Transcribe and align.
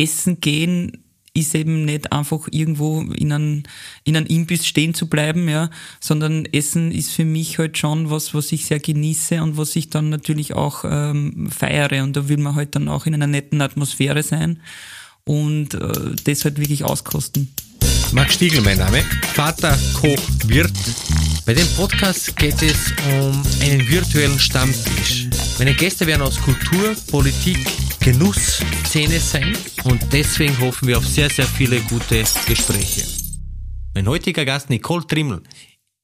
Essen 0.00 0.40
gehen 0.40 1.04
ist 1.32 1.54
eben 1.54 1.84
nicht 1.84 2.12
einfach 2.12 2.48
irgendwo 2.50 3.02
in 3.02 3.32
einem, 3.32 3.62
in 4.04 4.16
Imbiss 4.16 4.66
stehen 4.66 4.94
zu 4.94 5.08
bleiben, 5.08 5.48
ja, 5.48 5.70
sondern 6.00 6.44
Essen 6.44 6.90
ist 6.90 7.12
für 7.12 7.24
mich 7.24 7.58
halt 7.58 7.78
schon 7.78 8.10
was, 8.10 8.34
was 8.34 8.50
ich 8.50 8.64
sehr 8.66 8.80
genieße 8.80 9.40
und 9.42 9.56
was 9.56 9.76
ich 9.76 9.90
dann 9.90 10.08
natürlich 10.08 10.54
auch 10.54 10.84
ähm, 10.84 11.48
feiere 11.48 12.02
und 12.02 12.16
da 12.16 12.28
will 12.28 12.38
man 12.38 12.56
halt 12.56 12.74
dann 12.74 12.88
auch 12.88 13.06
in 13.06 13.14
einer 13.14 13.28
netten 13.28 13.60
Atmosphäre 13.60 14.22
sein 14.22 14.60
und 15.24 15.74
äh, 15.74 16.14
das 16.24 16.44
halt 16.44 16.58
wirklich 16.58 16.84
auskosten. 16.84 17.54
Max 18.12 18.34
Stiegel, 18.34 18.60
mein 18.62 18.78
Name. 18.78 19.04
Vater, 19.34 19.78
Koch, 19.94 20.18
Wirt. 20.46 20.72
Bei 21.46 21.54
dem 21.54 21.66
Podcast 21.76 22.36
geht 22.36 22.60
es 22.60 22.92
um 23.08 23.42
einen 23.62 23.88
virtuellen 23.88 24.38
Stammtisch. 24.38 25.28
Meine 25.58 25.74
Gäste 25.74 26.06
werden 26.08 26.22
aus 26.22 26.40
Kultur, 26.40 26.96
Politik, 27.08 27.58
Genuss, 28.02 28.62
Szene 28.86 29.20
sein 29.20 29.54
und 29.84 30.10
deswegen 30.10 30.58
hoffen 30.60 30.88
wir 30.88 30.96
auf 30.96 31.06
sehr, 31.06 31.28
sehr 31.28 31.44
viele 31.44 31.80
gute 31.82 32.24
Gespräche. 32.46 33.06
Mein 33.94 34.08
heutiger 34.08 34.46
Gast 34.46 34.70
Nicole 34.70 35.06
Trimmel, 35.06 35.42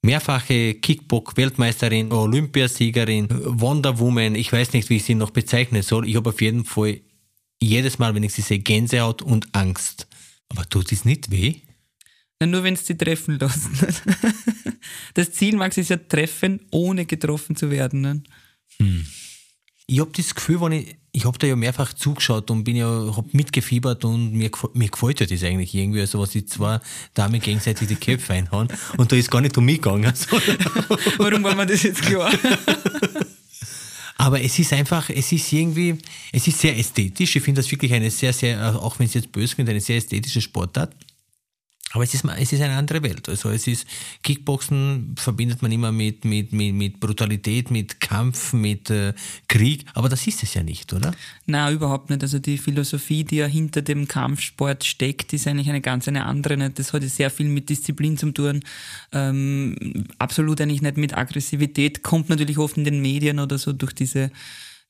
mehrfache 0.03 0.75
Kickbox-Weltmeisterin, 0.75 2.11
Olympiasiegerin, 2.11 3.27
Wonder 3.59 3.97
Woman, 3.97 4.35
ich 4.35 4.53
weiß 4.53 4.73
nicht, 4.73 4.91
wie 4.91 4.97
ich 4.97 5.05
sie 5.05 5.15
noch 5.15 5.31
bezeichnen 5.31 5.81
soll. 5.81 6.07
Ich 6.07 6.15
habe 6.15 6.29
auf 6.29 6.39
jeden 6.39 6.65
Fall 6.65 7.01
jedes 7.59 7.97
Mal, 7.97 8.13
wenn 8.13 8.23
ich 8.23 8.33
sie 8.33 8.43
sehe, 8.43 8.59
Gänsehaut 8.59 9.23
und 9.23 9.55
Angst. 9.55 10.07
Aber 10.49 10.69
tut 10.69 10.91
es 10.91 11.03
nicht 11.03 11.31
weh? 11.31 11.61
Na, 12.39 12.45
nur 12.45 12.63
wenn 12.63 12.75
es 12.75 12.85
sie 12.85 12.95
treffen 12.95 13.39
lassen. 13.39 13.71
das 15.15 15.31
Ziel, 15.31 15.55
Max, 15.55 15.77
ist 15.77 15.89
ja 15.89 15.97
treffen, 15.97 16.59
ohne 16.69 17.07
getroffen 17.07 17.55
zu 17.55 17.71
werden. 17.71 18.01
Ne? 18.01 18.23
Hm. 18.77 19.03
Ich 19.89 20.01
habe 20.01 20.11
das 20.13 20.35
Gefühl, 20.35 20.59
wenn 20.59 20.73
ich, 20.73 20.97
ich 21.13 21.23
habe 21.23 21.37
da 21.37 21.47
ja 21.47 21.55
mehrfach 21.55 21.93
zugeschaut 21.93 22.51
und 22.51 22.65
bin 22.65 22.75
ja, 22.75 23.15
hab 23.15 23.33
mitgefiebert 23.33 24.03
und 24.03 24.33
mir, 24.33 24.51
mir 24.73 24.89
gefällt 24.89 25.21
ja 25.21 25.25
das 25.25 25.43
eigentlich 25.43 25.73
irgendwie, 25.73 26.01
also 26.01 26.19
was 26.19 26.31
die 26.31 26.45
zwei 26.45 26.81
Damen 27.13 27.39
gegenseitig 27.39 27.87
die 27.87 27.95
Köpfe 27.95 28.33
einhauen 28.33 28.67
und 28.97 29.09
da 29.09 29.15
ist 29.15 29.31
gar 29.31 29.39
nicht 29.39 29.57
um 29.57 29.63
mich 29.63 29.81
gegangen. 29.81 30.11
Warum 31.17 31.41
war 31.41 31.55
mir 31.55 31.65
das 31.65 31.83
jetzt 31.83 32.01
klar? 32.01 32.33
Aber 34.17 34.41
es 34.41 34.59
ist 34.59 34.73
einfach, 34.73 35.09
es 35.09 35.31
ist 35.31 35.53
irgendwie, 35.53 35.97
es 36.33 36.45
ist 36.47 36.59
sehr 36.59 36.77
ästhetisch. 36.77 37.37
Ich 37.37 37.43
finde 37.43 37.61
das 37.61 37.71
wirklich 37.71 37.93
eine 37.93 38.11
sehr, 38.11 38.33
sehr, 38.33 38.75
auch 38.83 38.99
wenn 38.99 39.05
es 39.05 39.13
jetzt 39.13 39.31
böse 39.31 39.55
klingt, 39.55 39.69
eine 39.69 39.79
sehr 39.79 39.97
ästhetische 39.97 40.41
Sportart. 40.41 40.93
Aber 41.93 42.03
es 42.03 42.13
ist, 42.13 42.25
es 42.25 42.51
ist 42.51 42.61
eine 42.61 42.75
andere 42.75 43.01
Welt. 43.01 43.29
Also 43.29 43.49
es 43.49 43.65
ist, 43.65 43.87
Kickboxen 44.21 45.15
verbindet 45.17 45.61
man 45.61 45.71
immer 45.71 45.93
mit, 45.93 46.25
mit, 46.25 46.51
mit, 46.51 46.75
mit 46.75 46.99
Brutalität, 46.99 47.71
mit 47.71 48.01
Kampf, 48.01 48.51
mit 48.51 48.89
äh, 48.89 49.13
Krieg. 49.47 49.85
Aber 49.93 50.09
das 50.09 50.27
ist 50.27 50.43
es 50.43 50.53
ja 50.53 50.63
nicht, 50.63 50.91
oder? 50.91 51.13
Na, 51.45 51.71
überhaupt 51.71 52.09
nicht. 52.09 52.21
Also 52.21 52.39
die 52.39 52.57
Philosophie, 52.57 53.23
die 53.23 53.37
ja 53.37 53.45
hinter 53.45 53.81
dem 53.81 54.07
Kampfsport 54.07 54.83
steckt, 54.83 55.31
ist 55.31 55.47
eigentlich 55.47 55.69
eine 55.69 55.79
ganz 55.79 56.09
eine 56.09 56.25
andere. 56.25 56.57
Nicht? 56.57 56.77
Das 56.77 56.91
hat 56.91 57.03
ja 57.03 57.09
sehr 57.09 57.29
viel 57.29 57.47
mit 57.47 57.69
Disziplin 57.69 58.17
zu 58.17 58.31
tun. 58.31 58.63
Ähm, 59.13 60.05
absolut 60.19 60.59
eigentlich 60.59 60.81
nicht 60.81 60.97
mit 60.97 61.17
Aggressivität. 61.17 62.03
Kommt 62.03 62.27
natürlich 62.27 62.57
oft 62.57 62.75
in 62.75 62.83
den 62.83 63.01
Medien 63.01 63.39
oder 63.39 63.57
so 63.57 63.71
durch 63.71 63.93
diese 63.93 64.29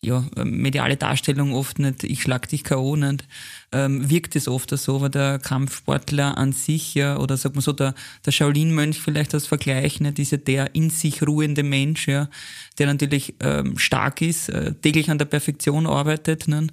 ja, 0.02 0.23
mediale 0.44 0.95
Darstellung 0.95 1.53
oft 1.53 1.80
nicht, 1.80 2.03
ich 2.03 2.22
schlag 2.22 2.48
dich 2.48 2.64
K.O. 2.64 2.95
nicht, 2.95 3.28
ähm, 3.72 4.09
wirkt 4.09 4.36
es 4.36 4.48
oft 4.48 4.70
so, 4.70 4.98
aber 4.98 5.09
der 5.09 5.40
Kampfsportler 5.40 6.38
an 6.38 6.52
sich, 6.52 6.94
ja, 6.94 7.17
oder 7.17 7.36
sagt 7.36 7.56
man 7.56 7.64
so, 7.64 7.73
der, 7.73 7.95
der 8.25 8.31
Shaolin-Mönch 8.31 9.00
vielleicht 9.00 9.34
als 9.34 9.48
Vergleich, 9.48 10.00
nicht, 10.00 10.20
ist 10.20 10.31
ja 10.31 10.38
der 10.38 10.75
in 10.75 10.92
sich 10.92 11.25
ruhende 11.25 11.64
Mensch, 11.64 12.08
ja, 12.08 12.30
der 12.78 12.88
natürlich 12.88 13.34
ähm, 13.40 13.78
stark 13.78 14.22
ist, 14.22 14.50
äh, 14.50 14.73
täglich 14.75 15.09
an 15.09 15.18
der 15.18 15.25
Perfektion 15.25 15.88
arbeitet, 15.88 16.48
nicht? 16.48 16.72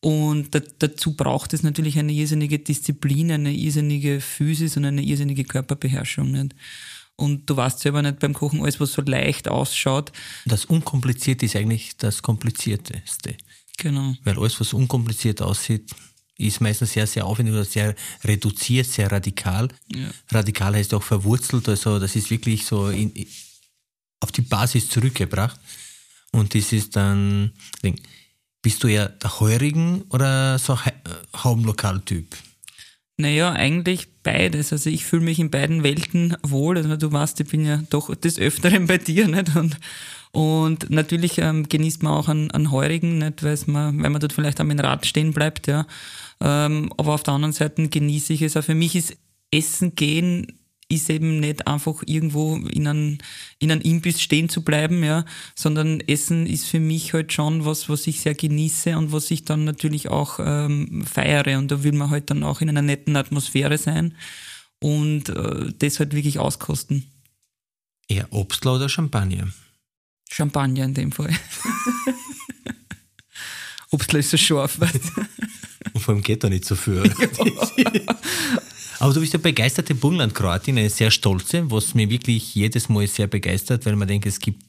Und 0.00 0.54
da, 0.54 0.60
dazu 0.78 1.16
braucht 1.16 1.54
es 1.54 1.62
natürlich 1.62 1.98
eine 1.98 2.12
irrsinnige 2.12 2.58
Disziplin, 2.58 3.32
eine 3.32 3.52
irrsinnige 3.52 4.20
Physis 4.20 4.76
und 4.76 4.84
eine 4.84 5.02
irrsinnige 5.02 5.44
Körperbeherrschung. 5.44 6.30
Nicht? 6.30 6.54
Und 7.16 7.48
du 7.48 7.56
weißt 7.56 7.80
selber 7.80 8.02
nicht 8.02 8.18
beim 8.18 8.34
Kochen, 8.34 8.62
alles, 8.62 8.78
was 8.78 8.92
so 8.92 9.02
leicht 9.02 9.48
ausschaut. 9.48 10.12
Das 10.44 10.66
Unkomplizierte 10.66 11.46
ist 11.46 11.56
eigentlich 11.56 11.96
das 11.96 12.22
Komplizierteste. 12.22 13.36
Genau. 13.78 14.14
Weil 14.24 14.38
alles, 14.38 14.60
was 14.60 14.72
unkompliziert 14.72 15.42
aussieht, 15.42 15.90
ist 16.38 16.60
meistens 16.60 16.92
sehr, 16.92 17.06
sehr 17.06 17.26
aufwendig 17.26 17.54
oder 17.54 17.64
sehr 17.64 17.94
reduziert, 18.24 18.86
sehr 18.86 19.10
radikal. 19.10 19.68
Ja. 19.94 20.10
Radikal 20.30 20.74
heißt 20.74 20.92
auch 20.94 21.02
verwurzelt, 21.02 21.68
also 21.68 21.98
das 21.98 22.14
ist 22.14 22.30
wirklich 22.30 22.66
so 22.66 22.88
in, 22.88 23.12
auf 24.20 24.32
die 24.32 24.42
Basis 24.42 24.88
zurückgebracht. 24.88 25.58
Und 26.32 26.54
das 26.54 26.72
ist 26.72 26.96
dann, 26.96 27.52
bist 28.60 28.82
du 28.84 28.88
ja 28.88 29.08
der 29.08 29.40
Heurigen 29.40 30.02
oder 30.10 30.58
so 30.58 30.74
ein 30.74 30.92
Haumlokaltyp? 31.42 32.36
Naja, 33.18 33.52
eigentlich 33.52 34.08
beides. 34.22 34.72
Also 34.72 34.90
ich 34.90 35.06
fühle 35.06 35.22
mich 35.22 35.38
in 35.38 35.50
beiden 35.50 35.82
Welten 35.82 36.36
wohl. 36.42 36.76
Also 36.76 36.96
du 36.96 37.12
weißt, 37.12 37.40
ich 37.40 37.48
bin 37.48 37.64
ja 37.64 37.82
doch 37.88 38.14
des 38.14 38.38
Öfteren 38.38 38.86
bei 38.86 38.98
dir, 38.98 39.26
nicht? 39.26 39.56
Und, 39.56 39.78
und 40.32 40.90
natürlich 40.90 41.38
ähm, 41.38 41.66
genießt 41.66 42.02
man 42.02 42.12
auch 42.12 42.28
einen, 42.28 42.50
einen 42.50 42.70
Heurigen, 42.70 43.18
nicht? 43.18 43.42
Weil 43.42 43.58
man, 43.66 44.02
weil 44.02 44.10
man 44.10 44.20
dort 44.20 44.34
vielleicht 44.34 44.60
am 44.60 44.70
Rad 44.70 45.06
stehen 45.06 45.32
bleibt, 45.32 45.66
ja. 45.66 45.86
Ähm, 46.40 46.92
aber 46.98 47.14
auf 47.14 47.22
der 47.22 47.34
anderen 47.34 47.52
Seite 47.52 47.88
genieße 47.88 48.34
ich 48.34 48.42
es 48.42 48.56
auch. 48.56 48.64
Für 48.64 48.74
mich 48.74 48.94
ist 48.94 49.16
Essen 49.50 49.94
gehen 49.94 50.58
ist 50.88 51.10
eben 51.10 51.40
nicht 51.40 51.66
einfach 51.66 52.02
irgendwo 52.06 52.56
in 52.56 52.86
einem, 52.86 53.18
in 53.58 53.72
einem 53.72 53.80
Imbiss 53.80 54.20
stehen 54.20 54.48
zu 54.48 54.62
bleiben, 54.62 55.02
ja, 55.02 55.24
sondern 55.54 56.00
Essen 56.00 56.46
ist 56.46 56.66
für 56.66 56.80
mich 56.80 57.14
halt 57.14 57.32
schon 57.32 57.64
was, 57.64 57.88
was 57.88 58.06
ich 58.06 58.20
sehr 58.20 58.34
genieße 58.34 58.96
und 58.98 59.12
was 59.12 59.30
ich 59.30 59.44
dann 59.44 59.64
natürlich 59.64 60.08
auch 60.08 60.38
ähm, 60.42 61.04
feiere 61.06 61.58
und 61.58 61.70
da 61.70 61.82
will 61.82 61.92
man 61.92 62.10
halt 62.10 62.30
dann 62.30 62.42
auch 62.42 62.60
in 62.60 62.68
einer 62.68 62.82
netten 62.82 63.16
Atmosphäre 63.16 63.78
sein 63.78 64.14
und 64.80 65.30
äh, 65.30 65.72
das 65.78 65.98
halt 66.00 66.14
wirklich 66.14 66.38
auskosten. 66.38 67.10
Eher 68.08 68.32
Obstler 68.32 68.74
oder 68.74 68.88
Champagner? 68.88 69.48
Champagner 70.30 70.84
in 70.84 70.94
dem 70.94 71.12
Fall. 71.12 71.30
Obstler 73.90 74.18
ist 74.18 74.30
so 74.30 74.36
scharf. 74.36 74.78
Und 75.92 76.00
vor 76.00 76.14
allem 76.14 76.22
geht 76.22 76.44
da 76.44 76.50
nicht 76.50 76.64
so 76.64 76.76
viel. 76.76 77.02
Ja. 77.76 78.16
Aber 78.98 79.12
du 79.12 79.20
bist 79.20 79.32
ja 79.32 79.38
begeisterte 79.38 79.94
Burgenland-Kroatin, 79.94 80.78
eine 80.78 80.90
sehr 80.90 81.10
stolze, 81.10 81.70
was 81.70 81.94
mir 81.94 82.08
wirklich 82.08 82.54
jedes 82.54 82.88
Mal 82.88 83.06
sehr 83.06 83.26
begeistert, 83.26 83.84
weil 83.86 83.96
man 83.96 84.08
denkt, 84.08 84.26
es 84.26 84.38
gibt, 84.38 84.62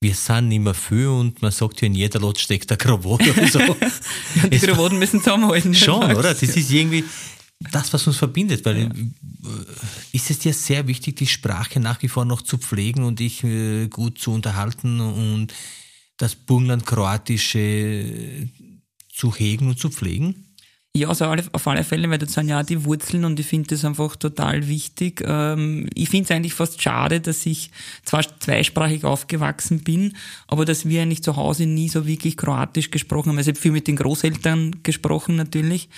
wir 0.00 0.14
sind 0.14 0.48
mehr 0.48 0.74
viel 0.74 1.08
und 1.08 1.42
man 1.42 1.50
sagt 1.50 1.82
ja, 1.82 1.86
in 1.86 1.94
jeder 1.94 2.20
Lot 2.20 2.38
steckt 2.38 2.70
eine 2.70 2.78
Krawatte 2.78 3.32
oder 3.32 3.48
so. 3.48 3.58
die 4.48 4.58
Krawatten 4.58 4.98
müssen 4.98 5.20
zusammenhalten. 5.20 5.74
Schon, 5.74 6.04
oder? 6.04 6.34
Das 6.34 6.42
ist 6.42 6.70
irgendwie 6.70 7.04
das, 7.70 7.92
was 7.92 8.06
uns 8.06 8.16
verbindet, 8.16 8.64
weil 8.64 8.78
ja. 8.78 8.86
Äh, 8.86 9.10
ist 10.12 10.30
es 10.30 10.38
dir 10.38 10.54
sehr 10.54 10.86
wichtig, 10.86 11.16
die 11.16 11.26
Sprache 11.26 11.80
nach 11.80 12.02
wie 12.02 12.08
vor 12.08 12.24
noch 12.24 12.42
zu 12.42 12.56
pflegen 12.56 13.04
und 13.04 13.20
dich 13.20 13.44
äh, 13.44 13.88
gut 13.88 14.18
zu 14.18 14.32
unterhalten 14.32 15.00
und 15.00 15.52
das 16.16 16.34
Burgenland-Kroatische 16.34 18.48
zu 19.12 19.34
hegen 19.34 19.68
und 19.68 19.78
zu 19.78 19.90
pflegen? 19.90 20.49
Ja, 20.96 21.08
also 21.08 21.24
auf 21.24 21.66
alle 21.68 21.84
Fälle, 21.84 22.10
weil 22.10 22.18
das 22.18 22.32
sind 22.32 22.48
ja 22.48 22.60
auch 22.60 22.66
die 22.66 22.84
Wurzeln 22.84 23.24
und 23.24 23.38
ich 23.38 23.46
finde 23.46 23.68
das 23.68 23.84
einfach 23.84 24.16
total 24.16 24.66
wichtig. 24.66 25.22
Ähm, 25.24 25.88
ich 25.94 26.08
finde 26.08 26.24
es 26.24 26.30
eigentlich 26.32 26.52
fast 26.54 26.82
schade, 26.82 27.20
dass 27.20 27.46
ich 27.46 27.70
zwar 28.04 28.24
zweisprachig 28.40 29.04
aufgewachsen 29.04 29.84
bin, 29.84 30.16
aber 30.48 30.64
dass 30.64 30.88
wir 30.88 31.02
eigentlich 31.02 31.22
zu 31.22 31.36
Hause 31.36 31.66
nie 31.66 31.88
so 31.88 32.08
wirklich 32.08 32.36
Kroatisch 32.36 32.90
gesprochen 32.90 33.28
haben. 33.28 33.38
Also 33.38 33.52
ich 33.52 33.56
habe 33.56 33.62
viel 33.62 33.70
mit 33.70 33.86
den 33.86 33.94
Großeltern 33.94 34.82
gesprochen 34.82 35.36
natürlich 35.36 35.88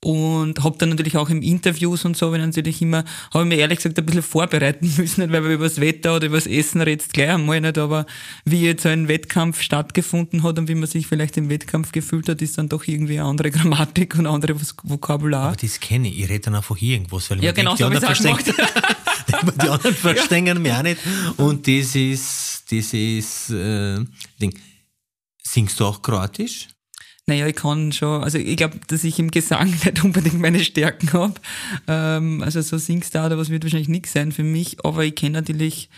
und 0.00 0.62
habe 0.62 0.76
dann 0.78 0.90
natürlich 0.90 1.16
auch 1.16 1.30
im 1.30 1.40
Interviews 1.42 2.04
und 2.04 2.16
so, 2.16 2.30
wenn 2.32 2.40
natürlich 2.40 2.82
immer, 2.82 3.04
habe 3.32 3.44
ich 3.44 3.48
mir 3.48 3.56
ehrlich 3.56 3.78
gesagt 3.78 3.98
ein 3.98 4.04
bisschen 4.04 4.22
vorbereiten 4.22 4.92
müssen, 4.98 5.22
nicht 5.22 5.32
weil 5.32 5.40
man 5.40 5.52
über 5.52 5.64
das 5.64 5.80
Wetter 5.80 6.16
oder 6.16 6.26
über 6.26 6.36
das 6.36 6.46
Essen 6.46 6.82
redet 6.82 7.12
gleich 7.12 7.30
einmal 7.30 7.60
nicht, 7.60 7.78
aber 7.78 8.06
wie 8.44 8.62
jetzt 8.62 8.82
so 8.82 8.90
ein 8.90 9.08
Wettkampf 9.08 9.62
stattgefunden 9.62 10.42
hat 10.42 10.58
und 10.58 10.68
wie 10.68 10.74
man 10.74 10.88
sich 10.88 11.06
vielleicht 11.06 11.36
im 11.36 11.48
Wettkampf 11.48 11.92
gefühlt 11.92 12.28
hat, 12.28 12.42
ist 12.42 12.58
dann 12.58 12.68
doch 12.68 12.86
irgendwie 12.86 13.18
eine 13.18 13.28
andere 13.28 13.50
Grammatik 13.52 14.16
und 14.16 14.26
andere 14.26 14.56
Vokabular. 14.82 15.48
Aber 15.48 15.56
das 15.56 15.80
kenne 15.80 16.08
ich, 16.08 16.20
ich 16.20 16.28
rede 16.28 16.40
dann 16.40 16.56
einfach 16.56 16.80
irgendwas, 16.80 17.30
weil 17.30 17.42
ja, 17.42 17.52
man 17.52 17.54
genau 17.54 17.76
denkt, 17.76 18.46
so 18.46 18.52
die, 19.28 19.34
anderen 19.34 19.58
die 19.58 19.68
anderen 19.68 19.94
verstehen 19.94 20.46
ja. 20.46 20.54
mich 20.54 20.72
auch 20.72 20.82
nicht 20.82 20.98
und 21.38 21.66
das 21.66 21.94
ist, 21.94 22.64
das 22.70 22.92
ist, 22.92 23.50
äh, 23.50 24.00
Ding. 24.40 24.54
Singst 25.46 25.78
du 25.78 25.84
auch 25.84 26.02
Kroatisch? 26.02 26.68
Naja, 27.26 27.46
ich 27.46 27.56
kann 27.56 27.90
schon, 27.92 28.22
also 28.22 28.36
ich 28.36 28.56
glaube, 28.56 28.78
dass 28.86 29.02
ich 29.02 29.18
im 29.18 29.30
Gesang 29.30 29.70
nicht 29.84 30.04
unbedingt 30.04 30.40
meine 30.40 30.62
Stärken 30.62 31.12
habe. 31.12 31.34
Ähm, 31.88 32.42
also 32.42 32.60
so 32.60 32.76
Singstar 32.76 33.26
oder 33.26 33.38
was 33.38 33.48
wird 33.48 33.64
wahrscheinlich 33.64 33.88
nichts 33.88 34.12
sein 34.12 34.32
für 34.32 34.42
mich, 34.42 34.84
aber 34.84 35.04
ich 35.04 35.14
kenne 35.14 35.38
natürlich 35.38 35.88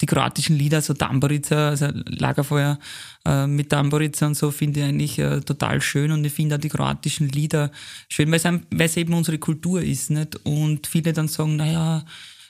die 0.00 0.06
kroatischen 0.06 0.56
Lieder, 0.56 0.82
so 0.82 0.92
Tamborica, 0.94 1.70
also 1.70 1.88
Lagerfeuer 2.04 2.78
äh, 3.24 3.46
mit 3.46 3.70
Tamborica 3.70 4.26
und 4.26 4.34
so, 4.34 4.50
finde 4.50 4.80
ich 4.80 4.86
eigentlich 4.86 5.18
äh, 5.18 5.40
total 5.40 5.80
schön 5.80 6.12
und 6.12 6.24
ich 6.24 6.32
finde 6.32 6.56
auch 6.56 6.60
die 6.60 6.68
kroatischen 6.68 7.28
Lieder 7.30 7.72
schön, 8.08 8.30
weil 8.30 8.40
es, 8.78 8.96
eben 8.96 9.14
unsere 9.14 9.38
Kultur 9.38 9.80
ist, 9.82 10.10
nicht? 10.10 10.36
Und 10.44 10.86
viele 10.86 11.12
dann 11.12 11.28
sagen, 11.28 11.56
naja, 11.56 12.04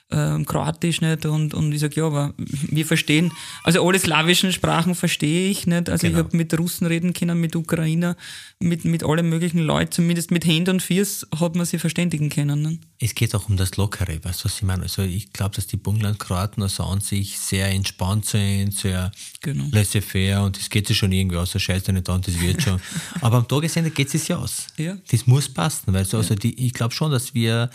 ähm, 0.09 0.45
Kroatisch 0.45 1.01
nicht 1.01 1.25
und, 1.25 1.53
und 1.53 1.73
ich 1.73 1.81
sage, 1.81 1.95
ja, 1.97 2.05
aber 2.07 2.33
wir 2.37 2.85
verstehen, 2.85 3.31
also 3.63 3.85
alle 3.85 3.99
slawischen 3.99 4.53
Sprachen 4.53 4.95
verstehe 4.95 5.49
ich 5.49 5.67
nicht. 5.67 5.89
Also 5.89 6.07
Genau. 6.07 6.19
ich 6.19 6.25
habe 6.25 6.37
mit 6.37 6.57
Russen 6.57 6.87
reden 6.87 7.11
können, 7.11 7.39
mit 7.41 7.57
Ukrainer, 7.57 8.15
mit, 8.59 8.85
mit 8.85 9.03
allen 9.03 9.27
möglichen 9.27 9.59
Leuten, 9.59 9.91
zumindest 9.91 10.31
mit 10.31 10.45
Händen 10.45 10.75
und 10.75 10.81
Fiers 10.81 11.27
hat 11.37 11.55
man 11.55 11.65
sie 11.65 11.77
verständigen 11.77 12.29
können. 12.29 12.61
Ne? 12.61 12.79
Es 12.99 13.15
geht 13.15 13.35
auch 13.35 13.49
um 13.49 13.57
das 13.57 13.75
Lockere, 13.75 14.23
weißt 14.23 14.41
du, 14.41 14.45
was 14.45 14.55
ich 14.55 14.63
meine? 14.63 14.83
Also 14.83 15.01
ich 15.01 15.33
glaube, 15.33 15.55
dass 15.55 15.67
die 15.67 15.75
Burgenland-Kroaten 15.77 16.63
also 16.63 16.83
an 16.85 17.01
sich 17.01 17.37
sehr 17.37 17.67
entspannt 17.67 18.25
sind, 18.25 18.73
sehr 18.73 19.11
Genau. 19.41 19.65
laissez-faire 19.71 20.43
und 20.45 20.57
das 20.57 20.69
geht 20.69 20.87
sich 20.87 20.97
schon 20.97 21.11
irgendwie 21.11 21.35
aus, 21.37 21.51
so 21.51 21.59
scheiße 21.59 21.91
nicht 21.91 22.07
an, 22.09 22.21
das 22.21 22.39
wird 22.39 22.61
schon. 22.61 22.79
Aber 23.21 23.37
am 23.37 23.47
Tagesende 23.47 23.91
geht 23.91 24.07
es 24.07 24.13
sich 24.23 24.33
aus. 24.33 24.67
Ja. 24.77 24.97
Das 25.11 25.27
muss 25.27 25.49
passen, 25.49 25.93
weil 25.93 26.05
so, 26.05 26.15
also 26.17 26.33
die, 26.33 26.65
ich 26.65 26.71
glaube 26.73 26.93
schon, 26.93 27.11
dass 27.11 27.33
wir, 27.33 27.69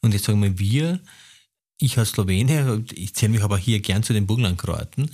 und 0.00 0.12
jetzt 0.12 0.24
sagen 0.26 0.42
wir 0.42 0.58
wir, 0.58 1.00
ich 1.78 1.98
als 1.98 2.10
Slowene, 2.10 2.84
ich 2.92 3.14
zähle 3.14 3.32
mich 3.32 3.42
aber 3.42 3.58
hier 3.58 3.80
gern 3.80 4.02
zu 4.02 4.12
den 4.12 4.26
Burgenland-Kroaten, 4.26 5.04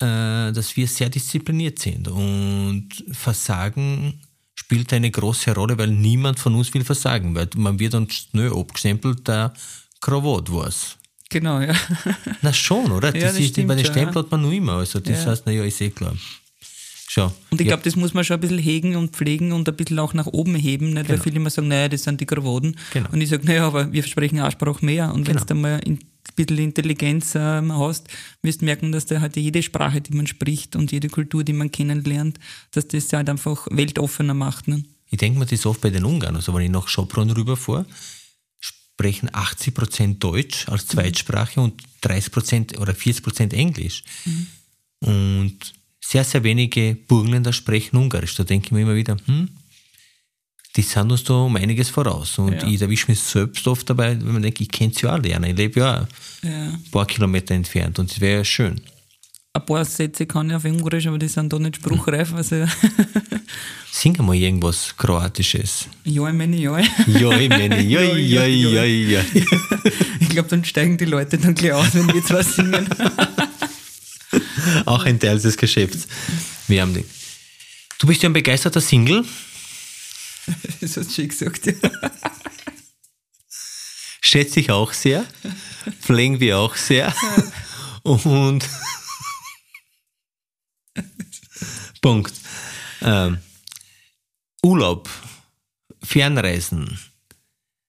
äh, 0.00 0.52
dass 0.52 0.76
wir 0.76 0.86
sehr 0.88 1.08
diszipliniert 1.08 1.78
sind 1.78 2.08
und 2.08 2.88
Versagen 3.12 4.20
spielt 4.54 4.92
eine 4.92 5.10
große 5.10 5.54
Rolle, 5.54 5.76
weil 5.78 5.88
niemand 5.90 6.38
von 6.38 6.54
uns 6.54 6.72
will 6.74 6.84
versagen, 6.84 7.34
weil 7.34 7.48
man 7.56 7.78
wird 7.78 7.94
dann 7.94 8.08
schnell 8.10 8.52
abgestempelt, 8.52 9.26
der 9.28 9.52
Krawat 10.00 10.50
war's. 10.52 10.96
Genau, 11.30 11.60
ja. 11.60 11.74
Na 12.42 12.52
schon, 12.52 12.92
oder? 12.92 13.14
Ja, 13.16 13.28
das 13.28 13.38
ist, 13.38 13.48
stimmt 13.50 13.68
bei 13.68 13.74
den 13.74 13.84
schon, 13.84 13.94
Stempel 13.94 14.14
ja. 14.16 14.22
hat 14.22 14.30
man 14.30 14.42
nur 14.42 14.52
immer. 14.52 14.74
Also 14.74 15.00
das 15.00 15.24
Ja. 15.24 15.30
heißt, 15.30 15.46
naja, 15.46 15.64
ist 15.64 15.80
eh 15.80 15.90
klar. 15.90 16.14
Schau. 17.08 17.32
Und 17.50 17.60
ich 17.60 17.66
Ja. 17.66 17.72
glaube, 17.74 17.82
das 17.84 17.96
muss 17.96 18.14
man 18.14 18.24
schon 18.24 18.34
ein 18.36 18.40
bisschen 18.40 18.58
hegen 18.58 18.96
und 18.96 19.14
pflegen 19.14 19.52
und 19.52 19.68
ein 19.68 19.76
bisschen 19.76 19.98
auch 19.98 20.14
nach 20.14 20.26
oben 20.26 20.54
heben, 20.54 20.86
nicht? 20.94 20.96
weil 21.08 21.16
Genau. 21.16 21.22
viele 21.22 21.36
immer 21.36 21.50
sagen, 21.50 21.68
naja, 21.68 21.88
das 21.88 22.02
sind 22.04 22.20
die 22.20 22.26
Krawaden. 22.26 22.76
Genau. 22.92 23.10
Und 23.12 23.20
ich 23.20 23.28
sage, 23.28 23.44
naja, 23.46 23.66
aber 23.66 23.92
wir 23.92 24.02
sprechen 24.02 24.40
eine 24.40 24.50
Sprache 24.50 24.84
mehr. 24.84 25.12
Und 25.12 25.26
wenn 25.26 25.34
Genau. 25.36 25.46
du 25.46 25.54
mal 25.54 25.80
ein 25.86 25.98
bisschen 26.34 26.58
Intelligenz 26.58 27.34
ähm, 27.36 27.72
hast, 27.76 28.08
wirst 28.42 28.62
du 28.62 28.64
merken, 28.64 28.90
dass 28.90 29.06
da 29.06 29.20
halt 29.20 29.36
jede 29.36 29.62
Sprache, 29.62 30.00
die 30.00 30.14
man 30.14 30.26
spricht 30.26 30.74
und 30.76 30.90
jede 30.92 31.08
Kultur, 31.08 31.44
die 31.44 31.52
man 31.52 31.70
kennenlernt, 31.70 32.40
dass 32.72 32.88
das 32.88 33.12
halt 33.12 33.28
einfach 33.28 33.66
weltoffener 33.70 34.34
macht. 34.34 34.66
Ne? 34.66 34.82
Ich 35.10 35.18
denke 35.18 35.38
mir 35.38 35.46
das 35.46 35.66
oft 35.66 35.82
bei 35.82 35.90
den 35.90 36.04
Ungarn. 36.04 36.34
Also 36.34 36.54
wenn 36.54 36.62
ich 36.62 36.70
nach 36.70 36.88
Sopron 36.88 37.30
rüberfahre, 37.30 37.86
sprechen 38.58 39.28
80% 39.30 40.18
Deutsch 40.18 40.68
als 40.68 40.86
Zweitsprache 40.86 41.60
und 41.60 41.80
30% 42.02 42.78
oder 42.78 42.94
40% 42.94 43.52
Englisch. 43.52 44.02
Und 45.00 45.58
sehr, 46.06 46.24
sehr 46.24 46.44
wenige 46.44 46.94
Burgenländer 47.08 47.52
sprechen 47.52 47.96
Ungarisch. 47.96 48.34
Da 48.36 48.44
denke 48.44 48.66
ich 48.66 48.72
mir 48.72 48.82
immer 48.82 48.94
wieder, 48.94 49.16
hm, 49.26 49.48
die 50.76 50.82
sind 50.82 51.10
uns 51.10 51.24
da 51.24 51.34
um 51.34 51.56
einiges 51.56 51.88
voraus. 51.88 52.38
Und 52.38 52.60
Ja. 52.62 52.68
ich 52.68 52.80
erwische 52.82 53.06
mich 53.10 53.20
selbst 53.20 53.66
oft 53.68 53.88
dabei, 53.88 54.18
wenn 54.20 54.32
man 54.32 54.42
denkt, 54.42 54.60
ich 54.60 54.70
könnte 54.70 54.96
es 54.96 55.02
ja 55.02 55.14
auch 55.14 55.22
lernen. 55.22 55.50
Ich 55.50 55.56
lebe 55.56 55.80
ja 55.80 56.06
Ja. 56.42 56.50
ein 56.50 56.84
paar 56.90 57.06
Kilometer 57.06 57.54
entfernt 57.54 57.98
und 57.98 58.10
es 58.10 58.20
wäre 58.20 58.38
ja 58.38 58.44
schön. 58.44 58.80
Ein 59.56 59.64
paar 59.66 59.84
Sätze 59.84 60.26
kann 60.26 60.50
ich 60.50 60.56
auf 60.56 60.64
Ungarisch, 60.64 61.06
aber 61.06 61.16
die 61.18 61.28
sind 61.28 61.52
da 61.52 61.58
nicht 61.60 61.76
spruchreif. 61.76 62.34
Also, 62.34 62.66
Sing 63.92 64.16
mal 64.26 64.34
irgendwas 64.34 64.96
Kroatisches. 64.96 65.86
ich 66.04 66.18
meine. 66.18 66.60
Ja, 66.60 66.76
ich 66.78 67.48
meine, 67.48 67.80
ja, 67.82 68.02
ja, 68.02 68.44
ja, 68.44 68.84
ja. 68.84 69.20
Ich 70.18 70.28
glaube, 70.30 70.48
dann 70.48 70.64
steigen 70.64 70.98
die 70.98 71.04
Leute 71.04 71.38
dann 71.38 71.54
gleich 71.54 71.72
aus, 71.72 71.94
wenn 71.94 72.12
wir 72.12 72.24
zwar 72.24 72.42
singen. 72.42 72.88
Auch 74.86 75.04
ein 75.04 75.18
Teil 75.18 75.38
des 75.38 75.56
Geschäfts. 75.56 76.06
Wir 76.68 76.82
haben 76.82 76.94
die. 76.94 77.04
Du 77.98 78.06
bist 78.06 78.22
ja 78.22 78.28
ein 78.28 78.32
begeisterter 78.32 78.80
Single. 78.80 79.24
Das 80.82 80.98
hast 80.98 81.08
du 81.08 81.14
schön 81.14 81.28
gesagt. 81.28 81.62
Schätze 84.20 84.60
ich 84.60 84.70
auch 84.70 84.92
sehr. 84.92 85.24
Pflegen 86.02 86.38
wir 86.38 86.58
auch 86.58 86.76
sehr. 86.76 87.14
Und. 88.02 88.68
Punkt. 92.02 92.34
Ähm, 93.00 93.38
Urlaub. 94.62 95.08
Fernreisen. 96.02 96.98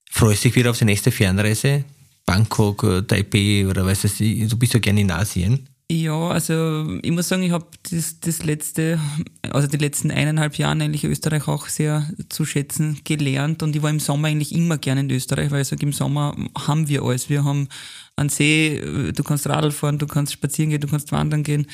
Freust 0.10 0.46
dich 0.46 0.56
wieder 0.56 0.72
auf 0.72 0.78
die 0.78 0.86
nächste 0.86 1.12
Fernreise? 1.12 1.84
Bangkok, 2.26 2.84
äh, 2.84 3.02
Taipei 3.02 3.68
oder 3.68 3.86
was 3.86 4.06
weiß 4.06 4.22
ich. 4.22 4.48
Du 4.48 4.58
bist 4.58 4.74
ja 4.74 4.80
gerne 4.80 5.02
in 5.02 5.12
Asien. 5.12 5.68
Ja, 5.92 6.30
also 6.30 6.98
ich 7.04 7.12
muss 7.12 7.28
sagen, 7.28 7.44
ich 7.44 7.52
habe 7.52 7.68
das, 7.92 8.20
das 8.20 8.44
letzte, 8.44 9.00
also 9.44 9.68
die 9.68 9.78
letzten 9.78 10.10
eineinhalb 10.10 10.58
Jahre 10.58 10.82
eigentlich 10.82 11.04
Österreich 11.04 11.48
auch 11.48 11.68
sehr 11.68 12.10
zu 12.30 12.44
schätzen 12.44 13.02
gelernt 13.04 13.62
und 13.62 13.76
ich 13.76 13.84
war 13.84 13.92
im 13.92 14.00
Sommer 14.00 14.30
eigentlich 14.30 14.52
immer 14.56 14.80
gerne 14.80 15.02
in 15.02 15.12
Österreich, 15.12 15.52
weil 15.52 15.62
ich 15.62 15.68
sage, 15.68 15.86
im 15.86 15.94
Sommer 15.94 16.36
haben 16.58 16.88
wir 16.88 17.04
alles. 17.04 17.30
Wir 17.30 17.44
haben 17.44 17.68
einen 18.16 18.30
See, 18.30 19.12
du 19.16 19.24
kannst 19.24 19.48
Radl 19.48 19.70
fahren, 19.70 20.00
du 20.00 20.08
kannst 20.08 20.34
spazieren 20.34 20.72
gehen, 20.72 20.82
du 20.82 20.88
kannst 20.88 21.12
wandern 21.12 21.44
gehen, 21.44 21.68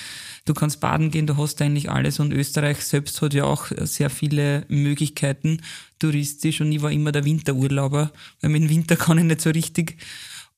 du 0.43 0.53
kannst 0.53 0.81
baden 0.81 1.09
gehen, 1.09 1.25
du 1.25 1.37
hast 1.37 1.61
eigentlich 1.61 1.89
alles 1.89 2.19
und 2.19 2.33
Österreich 2.33 2.83
selbst 2.83 3.21
hat 3.21 3.33
ja 3.33 3.45
auch 3.45 3.67
sehr 3.79 4.09
viele 4.09 4.65
Möglichkeiten 4.67 5.61
touristisch 5.99 6.59
und 6.59 6.73
ich 6.73 6.81
war 6.81 6.91
immer 6.91 7.13
der 7.13 7.23
Winterurlauber, 7.23 8.11
weil 8.41 8.49
mit 8.49 8.63
dem 8.63 8.69
Winter 8.69 8.97
kann 8.97 9.19
ich 9.19 9.23
nicht 9.23 9.39
so 9.39 9.51
richtig 9.51 9.95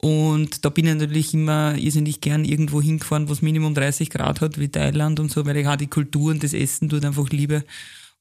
und 0.04 0.66
da 0.66 0.70
bin 0.70 0.86
ich 0.86 0.96
natürlich 0.96 1.34
immer 1.34 1.78
irrsinnig 1.78 2.20
gern 2.20 2.44
irgendwo 2.44 2.82
hingefahren, 2.82 3.30
wo 3.30 3.32
es 3.32 3.42
Minimum 3.42 3.74
30 3.74 4.10
Grad 4.10 4.42
hat, 4.42 4.60
wie 4.60 4.68
Thailand 4.68 5.18
und 5.22 5.32
so, 5.32 5.46
weil 5.46 5.56
ich 5.56 5.66
auch 5.66 5.78
die 5.78 5.88
Kultur 5.88 6.32
und 6.32 6.44
das 6.44 6.52
Essen 6.52 6.90
dort 6.90 7.06
einfach 7.06 7.30
liebe 7.30 7.64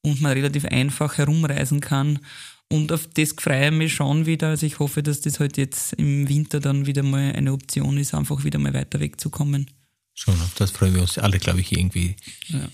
und 0.01 0.21
man 0.21 0.31
relativ 0.31 0.65
einfach 0.67 1.19
herumreisen 1.19 1.81
kann. 1.81 2.21
Und 2.69 2.93
auf 2.93 3.09
das 3.15 3.35
freue 3.37 3.67
ich 3.67 3.73
mich 3.73 3.95
schon 3.95 4.27
wieder. 4.27 4.51
Also 4.51 4.65
ich 4.65 4.79
hoffe, 4.79 5.03
dass 5.03 5.23
das 5.23 5.41
halt 5.41 5.57
jetzt 5.57 5.95
im 5.95 6.29
Winter 6.29 6.61
dann 6.61 6.87
wieder 6.87 7.03
mal 7.03 7.33
eine 7.33 7.53
Option 7.53 7.99
ist, 7.99 8.15
einfach 8.15 8.45
wieder 8.45 8.61
mal 8.61 8.75
weiter 8.75 9.01
wegzukommen. 9.01 9.69
Schon, 10.15 10.35
auf 10.35 10.55
das 10.55 10.71
freuen 10.71 10.95
wir 10.95 11.03
uns 11.03 11.19
alle, 11.19 11.41
glaube 11.41 11.63
ich, 11.63 11.73
irgendwie. 11.73 12.15
Ja. 12.47 12.69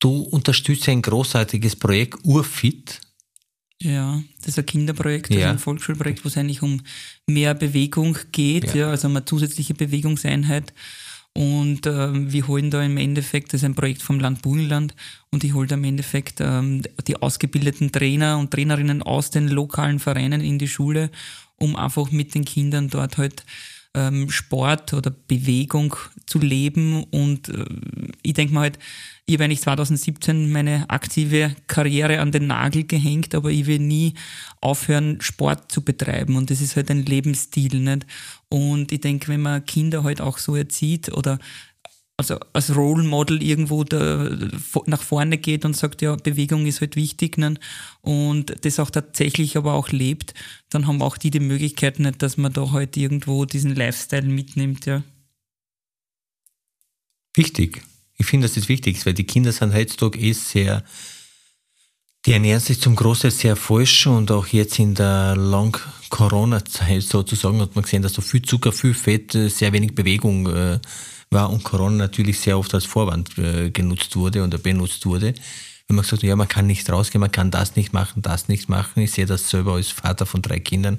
Du 0.00 0.22
unterstützt 0.22 0.88
ein 0.88 1.02
großartiges 1.02 1.76
Projekt, 1.76 2.18
Urfit. 2.24 3.02
Ja, 3.80 4.20
das 4.40 4.48
ist 4.48 4.58
ein 4.58 4.66
Kinderprojekt, 4.66 5.30
also 5.30 5.40
Ja. 5.40 5.50
ein 5.50 5.58
Volksschulprojekt, 5.58 6.24
wo 6.24 6.28
es 6.28 6.36
eigentlich 6.36 6.62
um 6.62 6.80
mehr 7.26 7.54
Bewegung 7.54 8.18
geht, 8.32 8.74
Ja. 8.74 8.74
ja, 8.74 8.90
also 8.90 9.06
um 9.08 9.16
eine 9.16 9.24
zusätzliche 9.24 9.74
Bewegungseinheit. 9.74 10.72
Und 11.32 11.86
ähm, 11.86 12.32
wir 12.32 12.48
holen 12.48 12.70
da 12.72 12.82
im 12.82 12.96
Endeffekt, 12.96 13.52
das 13.52 13.60
ist 13.60 13.64
ein 13.64 13.76
Projekt 13.76 14.02
vom 14.02 14.18
Land 14.18 14.42
Burgenland, 14.42 14.96
und 15.30 15.44
ich 15.44 15.54
hole 15.54 15.68
da 15.68 15.76
im 15.76 15.84
Endeffekt 15.84 16.40
ähm, 16.40 16.82
die 17.06 17.16
ausgebildeten 17.22 17.92
Trainer 17.92 18.38
und 18.38 18.50
Trainerinnen 18.50 19.02
aus 19.02 19.30
den 19.30 19.46
lokalen 19.46 20.00
Vereinen 20.00 20.40
in 20.40 20.58
die 20.58 20.66
Schule, 20.66 21.10
um 21.56 21.76
einfach 21.76 22.10
mit 22.10 22.34
den 22.34 22.44
Kindern 22.44 22.88
dort 22.88 23.18
halt 23.18 23.44
ähm, 23.94 24.30
Sport 24.30 24.92
oder 24.92 25.10
Bewegung 25.10 25.96
zu 26.26 26.38
leben. 26.38 27.04
Und 27.04 27.48
äh, 27.48 27.64
ich 28.22 28.34
denke 28.34 28.54
mal 28.54 28.62
halt, 28.62 28.78
ich 29.26 29.34
habe 29.34 29.44
eigentlich 29.44 29.60
2017 29.60 30.50
meine 30.50 30.88
aktive 30.88 31.54
Karriere 31.66 32.20
an 32.20 32.32
den 32.32 32.46
Nagel 32.46 32.84
gehängt, 32.84 33.34
aber 33.34 33.50
ich 33.50 33.66
will 33.66 33.78
nie 33.78 34.14
aufhören, 34.60 35.20
Sport 35.20 35.70
zu 35.70 35.82
betreiben. 35.82 36.36
Und 36.36 36.50
das 36.50 36.60
ist 36.60 36.76
halt 36.76 36.90
ein 36.90 37.04
Lebensstil. 37.04 37.80
Nicht? 37.80 38.06
Und 38.48 38.92
ich 38.92 39.00
denke, 39.00 39.28
wenn 39.28 39.42
man 39.42 39.64
Kinder 39.64 40.04
halt 40.04 40.20
auch 40.20 40.38
so 40.38 40.56
erzieht 40.56 41.12
oder 41.12 41.38
also 42.18 42.36
als 42.52 42.74
Role 42.74 43.04
Model 43.04 43.40
irgendwo 43.42 43.84
da, 43.84 44.36
nach 44.86 45.02
vorne 45.02 45.38
geht 45.38 45.64
und 45.64 45.76
sagt, 45.76 46.02
ja, 46.02 46.16
Bewegung 46.16 46.66
ist 46.66 46.80
halt 46.80 46.96
wichtig 46.96 47.38
ne? 47.38 47.54
und 48.02 48.56
das 48.64 48.80
auch 48.80 48.90
tatsächlich 48.90 49.56
aber 49.56 49.74
auch 49.74 49.90
lebt, 49.90 50.34
dann 50.68 50.88
haben 50.88 51.00
auch 51.00 51.16
die 51.16 51.30
die 51.30 51.40
Möglichkeit 51.40 52.00
nicht, 52.00 52.20
dass 52.20 52.36
man 52.36 52.52
da 52.52 52.72
halt 52.72 52.96
irgendwo 52.96 53.44
diesen 53.44 53.74
Lifestyle 53.74 54.26
mitnimmt, 54.26 54.84
ja. 54.84 55.04
Wichtig. 57.36 57.82
Ich 58.16 58.26
finde, 58.26 58.48
das 58.48 58.56
ist 58.56 58.68
wichtig, 58.68 59.06
weil 59.06 59.14
die 59.14 59.22
Kinder 59.22 59.52
sind 59.52 59.72
heutzutage 59.72 60.18
eh 60.18 60.32
sehr, 60.32 60.82
die 62.26 62.32
ernähren 62.32 62.60
sich 62.60 62.80
zum 62.80 62.96
Großteil 62.96 63.30
sehr 63.30 63.54
falsch 63.54 64.08
und 64.08 64.32
auch 64.32 64.48
jetzt 64.48 64.80
in 64.80 64.96
der 64.96 65.36
Long-Corona-Zeit 65.36 67.04
sozusagen 67.04 67.60
hat 67.60 67.76
man 67.76 67.84
gesehen, 67.84 68.02
dass 68.02 68.14
so 68.14 68.22
viel 68.22 68.42
Zucker, 68.42 68.72
viel 68.72 68.94
Fett, 68.94 69.36
äh, 69.36 69.48
sehr 69.48 69.72
wenig 69.72 69.94
Bewegung 69.94 70.48
äh, 70.48 70.80
war 71.30 71.50
und 71.50 71.64
Corona 71.64 71.96
natürlich 71.96 72.40
sehr 72.40 72.58
oft 72.58 72.72
als 72.74 72.84
Vorwand 72.84 73.36
äh, 73.38 73.70
genutzt 73.70 74.16
wurde 74.16 74.42
oder 74.42 74.58
benutzt 74.58 75.04
wurde. 75.06 75.34
Wenn 75.86 75.96
man 75.96 76.02
gesagt 76.02 76.22
hat, 76.22 76.28
ja, 76.28 76.36
man 76.36 76.48
kann 76.48 76.66
nicht 76.66 76.88
rausgehen, 76.90 77.20
man 77.20 77.32
kann 77.32 77.50
das 77.50 77.76
nicht 77.76 77.92
machen, 77.92 78.22
das 78.22 78.48
nicht 78.48 78.68
machen. 78.68 79.02
Ich 79.02 79.12
sehe 79.12 79.26
das 79.26 79.48
selber 79.48 79.74
als 79.74 79.88
Vater 79.88 80.26
von 80.26 80.42
drei 80.42 80.60
Kindern. 80.60 80.98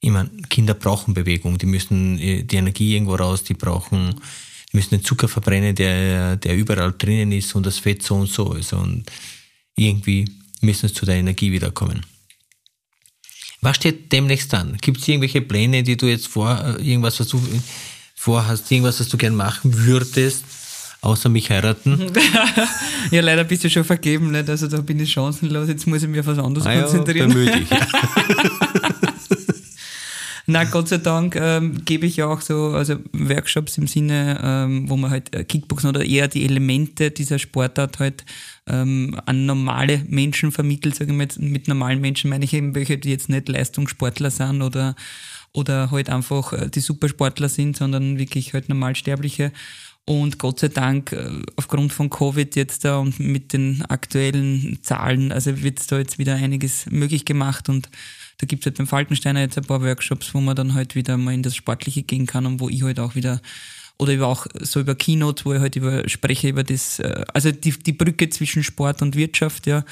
Ich 0.00 0.10
meine, 0.10 0.30
Kinder 0.48 0.74
brauchen 0.74 1.14
Bewegung, 1.14 1.58
die 1.58 1.66
müssen 1.66 2.18
äh, 2.18 2.42
die 2.42 2.56
Energie 2.56 2.94
irgendwo 2.94 3.14
raus, 3.14 3.44
die 3.44 3.54
brauchen, 3.54 4.20
die 4.72 4.76
müssen 4.76 4.90
den 4.90 5.04
Zucker 5.04 5.28
verbrennen, 5.28 5.74
der, 5.74 6.36
der 6.36 6.56
überall 6.56 6.92
drinnen 6.96 7.32
ist 7.32 7.54
und 7.54 7.66
das 7.66 7.78
Fett 7.78 8.02
so 8.02 8.16
und 8.16 8.30
so 8.30 8.52
ist. 8.54 8.72
Und 8.72 9.04
irgendwie 9.76 10.28
müssen 10.60 10.88
sie 10.88 10.94
zu 10.94 11.06
der 11.06 11.16
Energie 11.16 11.52
wiederkommen. 11.52 12.04
Was 13.62 13.76
steht 13.76 14.12
demnächst 14.12 14.52
an? 14.54 14.76
Gibt 14.80 14.98
es 15.00 15.08
irgendwelche 15.08 15.40
Pläne, 15.40 15.82
die 15.82 15.96
du 15.96 16.06
jetzt 16.06 16.28
vor, 16.28 16.60
äh, 16.60 16.82
irgendwas, 16.82 17.18
was 17.18 17.28
du 17.28 17.42
vorhast, 18.16 18.70
irgendwas, 18.72 18.98
was 18.98 19.08
du 19.08 19.16
gern 19.16 19.36
machen 19.36 19.84
würdest, 19.84 20.44
außer 21.02 21.28
mich 21.28 21.50
heiraten? 21.50 22.10
Ja, 23.12 23.20
leider 23.20 23.44
bist 23.44 23.62
du 23.62 23.70
schon 23.70 23.84
vergeben, 23.84 24.32
nicht? 24.32 24.50
also 24.50 24.66
da 24.66 24.78
bin 24.80 24.98
ich 24.98 25.12
chancenlos, 25.12 25.68
jetzt 25.68 25.86
muss 25.86 26.02
ich 26.02 26.08
mich 26.08 26.18
auf 26.18 26.26
was 26.26 26.38
anderes 26.40 26.66
Ah 26.66 26.72
ja, 26.72 26.82
konzentrieren. 26.82 27.28
bemühe 27.28 27.52
dich. 27.52 27.68
Na, 30.48 30.62
Gott 30.62 30.88
sei 30.88 30.98
Dank 30.98 31.34
ähm, 31.34 31.84
gebe 31.84 32.06
ich 32.06 32.16
ja 32.18 32.26
auch 32.28 32.40
so 32.40 32.68
also 32.68 32.96
Workshops 33.12 33.78
im 33.78 33.88
Sinne, 33.88 34.38
ähm, 34.42 34.88
wo 34.88 34.96
man 34.96 35.10
halt 35.10 35.34
äh, 35.34 35.42
Kickboxen 35.42 35.88
oder 35.90 36.04
eher 36.04 36.28
die 36.28 36.44
Elemente 36.44 37.10
dieser 37.10 37.40
Sportart 37.40 37.98
halt 37.98 38.24
ähm, 38.68 39.20
an 39.26 39.44
normale 39.46 40.04
Menschen 40.08 40.52
vermittelt, 40.52 40.94
sagen 40.94 41.16
wir 41.16 41.24
jetzt, 41.24 41.40
mit 41.40 41.66
normalen 41.66 42.00
Menschen 42.00 42.30
meine 42.30 42.44
ich 42.44 42.52
eben 42.54 42.76
welche, 42.76 42.96
die 42.96 43.10
jetzt 43.10 43.28
nicht 43.28 43.48
Leistungssportler 43.48 44.30
sind 44.30 44.62
oder, 44.62 44.94
oder 45.56 45.90
halt 45.90 46.10
einfach 46.10 46.52
äh, 46.52 46.68
die 46.68 46.80
Supersportler 46.80 47.48
sind, 47.48 47.76
sondern 47.76 48.18
wirklich 48.18 48.52
halt 48.52 48.68
Normalsterbliche. 48.68 49.52
Und 50.04 50.38
Gott 50.38 50.60
sei 50.60 50.68
Dank, 50.68 51.12
äh, 51.12 51.30
aufgrund 51.56 51.92
von 51.92 52.10
Covid 52.10 52.54
jetzt 52.54 52.84
da 52.84 52.98
und 52.98 53.18
mit 53.18 53.52
den 53.52 53.82
aktuellen 53.88 54.78
Zahlen, 54.82 55.32
also 55.32 55.62
wird 55.62 55.90
da 55.90 55.98
jetzt 55.98 56.18
wieder 56.18 56.34
einiges 56.34 56.86
möglich 56.86 57.24
gemacht 57.24 57.68
und 57.68 57.88
da 58.38 58.46
gibt 58.46 58.62
es 58.62 58.66
halt 58.66 58.76
beim 58.76 58.86
Falkensteiner 58.86 59.40
jetzt 59.40 59.56
ein 59.56 59.64
paar 59.64 59.82
Workshops, 59.82 60.34
wo 60.34 60.40
man 60.40 60.54
dann 60.54 60.74
halt 60.74 60.94
wieder 60.94 61.16
mal 61.16 61.32
in 61.32 61.42
das 61.42 61.56
Sportliche 61.56 62.02
gehen 62.02 62.26
kann 62.26 62.44
und 62.44 62.60
wo 62.60 62.68
ich 62.68 62.82
halt 62.82 63.00
auch 63.00 63.14
wieder 63.14 63.40
oder 63.98 64.12
über 64.12 64.26
auch 64.26 64.46
so 64.60 64.80
über 64.80 64.94
Keynote, 64.94 65.46
wo 65.46 65.54
ich 65.54 65.60
halt 65.60 65.74
über 65.74 66.06
spreche 66.06 66.50
über 66.50 66.62
das, 66.64 66.98
äh, 66.98 67.24
also 67.32 67.50
die, 67.50 67.70
die 67.70 67.94
Brücke 67.94 68.28
zwischen 68.28 68.62
Sport 68.62 69.00
und 69.00 69.16
Wirtschaft, 69.16 69.66
ja, 69.66 69.84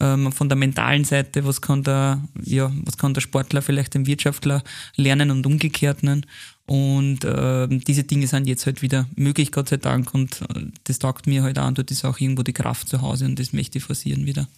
ähm, 0.00 0.32
von 0.32 0.48
der 0.48 0.56
mentalen 0.56 1.04
Seite, 1.04 1.44
was 1.44 1.60
kann 1.60 1.82
der, 1.82 2.22
ja, 2.42 2.70
was 2.84 2.98
kann 2.98 3.14
der 3.14 3.20
Sportler 3.20 3.62
vielleicht 3.62 3.94
dem 3.94 4.06
Wirtschaftler 4.06 4.62
lernen 4.96 5.30
und 5.30 5.46
umgekehrt. 5.46 6.02
Ne? 6.02 6.22
Und 6.66 7.24
äh, 7.24 7.68
diese 7.68 8.04
Dinge 8.04 8.26
sind 8.26 8.46
jetzt 8.46 8.66
halt 8.66 8.82
wieder 8.82 9.06
möglich, 9.14 9.52
Gott 9.52 9.68
sei 9.68 9.76
Dank. 9.78 10.12
Und 10.12 10.42
äh, 10.42 10.66
das 10.84 10.98
taugt 10.98 11.26
mir 11.26 11.42
halt 11.42 11.58
an. 11.58 11.74
Dort 11.74 11.90
ist 11.90 12.04
auch 12.04 12.18
irgendwo 12.18 12.42
die 12.42 12.52
Kraft 12.52 12.88
zu 12.88 13.00
Hause 13.00 13.24
und 13.24 13.38
das 13.38 13.52
möchte 13.52 13.78
ich 13.78 13.84
forcieren 13.84 14.26
wieder. 14.26 14.48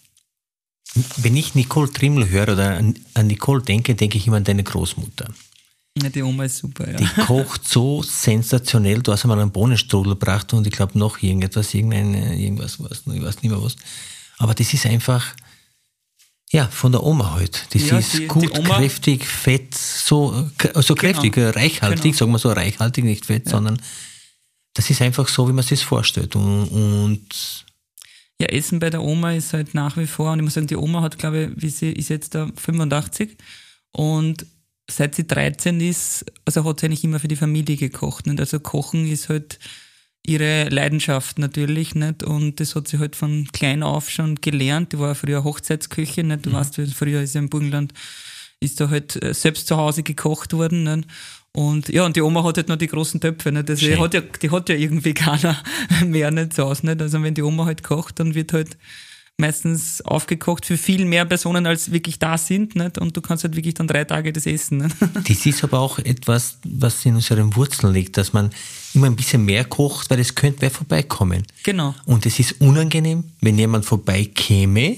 Wenn 1.17 1.37
ich 1.37 1.53
Nicole 1.53 1.91
Trimmel 1.91 2.29
höre 2.29 2.49
oder 2.53 2.77
an, 2.77 2.95
Nicole 3.27 3.61
denke, 3.61 3.93
denke 3.93 4.17
ich 4.17 4.25
immer 4.25 4.37
an 4.37 4.43
deine 4.43 4.63
Großmutter. 4.63 5.31
Ja, 6.01 6.09
die 6.09 6.23
Oma 6.23 6.45
ist 6.45 6.57
super, 6.57 6.89
ja. 6.89 6.97
Die 6.97 7.21
kocht 7.21 7.67
so 7.67 8.01
sensationell. 8.01 9.01
Du 9.01 9.11
hast 9.11 9.23
einmal 9.23 9.39
einen 9.39 9.51
Bohnenstrudel 9.51 10.13
gebracht 10.13 10.53
und 10.53 10.65
ich 10.65 10.73
glaube 10.73 10.97
noch 10.97 11.21
irgendetwas, 11.21 11.73
irgendein, 11.73 12.13
irgendwas, 12.15 12.79
was, 12.79 13.03
ich 13.05 13.21
weiß 13.21 13.41
nicht 13.41 13.51
mehr 13.51 13.61
was. 13.61 13.75
Aber 14.39 14.55
das 14.55 14.73
ist 14.73 14.85
einfach, 14.85 15.35
ja, 16.51 16.65
von 16.67 16.91
der 16.91 17.03
Oma 17.03 17.35
halt. 17.35 17.67
Das 17.73 17.89
ja, 17.89 17.99
ist 17.99 18.13
die, 18.13 18.27
gut, 18.27 18.43
die 18.43 18.63
kräftig, 18.63 19.25
fett, 19.25 19.75
so, 19.75 20.49
so 20.75 20.95
kräftig, 20.95 21.33
genau. 21.33 21.51
reichhaltig, 21.51 22.03
genau. 22.03 22.15
sagen 22.15 22.31
wir 22.31 22.39
so 22.39 22.49
reichhaltig, 22.51 23.03
nicht 23.03 23.25
fett, 23.25 23.45
ja. 23.45 23.51
sondern 23.51 23.79
das 24.73 24.89
ist 24.89 25.01
einfach 25.01 25.27
so, 25.27 25.47
wie 25.47 25.53
man 25.53 25.63
sich 25.63 25.79
das 25.79 25.87
vorstellt. 25.87 26.35
Und, 26.35 26.67
und, 26.69 27.65
ja, 28.41 28.47
Essen 28.47 28.79
bei 28.79 28.89
der 28.89 29.03
Oma 29.03 29.33
ist 29.33 29.53
halt 29.53 29.75
nach 29.75 29.97
wie 29.97 30.07
vor, 30.07 30.31
und 30.31 30.39
ich 30.39 30.43
muss 30.43 30.53
sagen, 30.53 30.67
die 30.67 30.77
Oma 30.77 31.01
hat, 31.01 31.17
glaube 31.19 31.51
ich, 31.55 31.61
wie 31.61 31.69
sie 31.69 31.91
ist 31.91 32.09
jetzt 32.09 32.33
da 32.33 32.49
85 32.55 33.37
und 33.91 34.45
seit 34.89 35.15
sie 35.15 35.27
13 35.27 35.81
ist, 35.81 36.25
also 36.45 36.63
hat 36.63 36.79
sie 36.79 36.87
eigentlich 36.87 37.03
immer 37.03 37.19
für 37.19 37.27
die 37.27 37.35
Familie 37.35 37.77
gekocht. 37.77 38.25
Nicht? 38.25 38.39
Also 38.39 38.59
Kochen 38.59 39.05
ist 39.05 39.29
halt 39.29 39.59
ihre 40.25 40.69
Leidenschaft 40.69 41.39
natürlich 41.39 41.95
nicht 41.95 42.23
und 42.23 42.59
das 42.59 42.75
hat 42.75 42.87
sie 42.87 42.99
halt 42.99 43.15
von 43.15 43.47
klein 43.51 43.83
auf 43.83 44.09
schon 44.09 44.35
gelernt. 44.35 44.93
Die 44.93 44.99
war 44.99 45.15
früher 45.15 45.43
Hochzeitsküche, 45.43 46.23
nicht? 46.23 46.45
Du 46.45 46.49
mhm. 46.49 46.53
weißt, 46.55 46.81
früher 46.95 47.21
ist 47.21 47.35
ja 47.35 47.39
im 47.39 47.49
Burgenland 47.49 47.93
ist 48.59 48.79
da 48.79 48.89
halt 48.89 49.21
äh, 49.23 49.33
selbst 49.33 49.67
zu 49.67 49.77
Hause 49.77 50.03
gekocht 50.03 50.53
worden. 50.53 50.83
Nicht? 50.83 51.07
Und 51.51 51.89
ja, 51.89 52.05
und 52.05 52.15
die 52.15 52.21
Oma 52.21 52.43
hat 52.43 52.57
halt 52.57 52.69
noch 52.69 52.75
die 52.75 52.87
großen 52.87 53.19
Töpfe. 53.21 53.51
Nicht? 53.51 53.69
Also 53.69 53.85
die 53.85 53.97
hat, 53.97 54.13
ja, 54.13 54.21
die 54.21 54.51
hat 54.51 54.69
ja 54.69 54.75
irgendwie 54.75 55.13
keiner 55.15 55.61
mehr 56.05 56.31
nicht 56.31 56.53
zu 56.53 56.65
Hause. 56.65 56.85
Nicht? 56.85 57.01
Also 57.01 57.21
wenn 57.23 57.33
die 57.33 57.41
Oma 57.43 57.65
halt 57.65 57.83
kocht, 57.83 58.19
dann 58.19 58.35
wird 58.35 58.53
halt 58.53 58.77
meistens 59.39 60.01
aufgekocht 60.01 60.65
für 60.65 60.77
viel 60.77 61.05
mehr 61.05 61.25
Personen, 61.25 61.65
als 61.65 61.91
wirklich 61.91 62.19
da 62.19 62.37
sind. 62.37 62.75
Nicht? 62.75 62.97
Und 62.97 63.15
du 63.15 63.21
kannst 63.21 63.43
halt 63.43 63.55
wirklich 63.55 63.73
dann 63.73 63.87
drei 63.87 64.03
Tage 64.03 64.33
das 64.33 64.45
essen. 64.45 64.79
Nicht? 64.79 64.95
Das 65.27 65.45
ist 65.45 65.63
aber 65.63 65.79
auch 65.79 65.99
etwas, 65.99 66.57
was 66.63 67.05
in 67.05 67.15
unseren 67.15 67.55
Wurzeln 67.55 67.93
liegt, 67.93 68.17
dass 68.17 68.33
man 68.33 68.49
immer 68.93 69.07
ein 69.07 69.15
bisschen 69.15 69.45
mehr 69.45 69.65
kocht, 69.65 70.09
weil 70.09 70.19
es 70.19 70.35
könnte 70.35 70.61
wer 70.61 70.71
vorbeikommen. 70.71 71.43
Genau. 71.63 71.95
Und 72.05 72.25
es 72.25 72.39
ist 72.39 72.59
unangenehm, 72.61 73.23
wenn 73.41 73.57
jemand 73.57 73.85
vorbeikäme. 73.85 74.97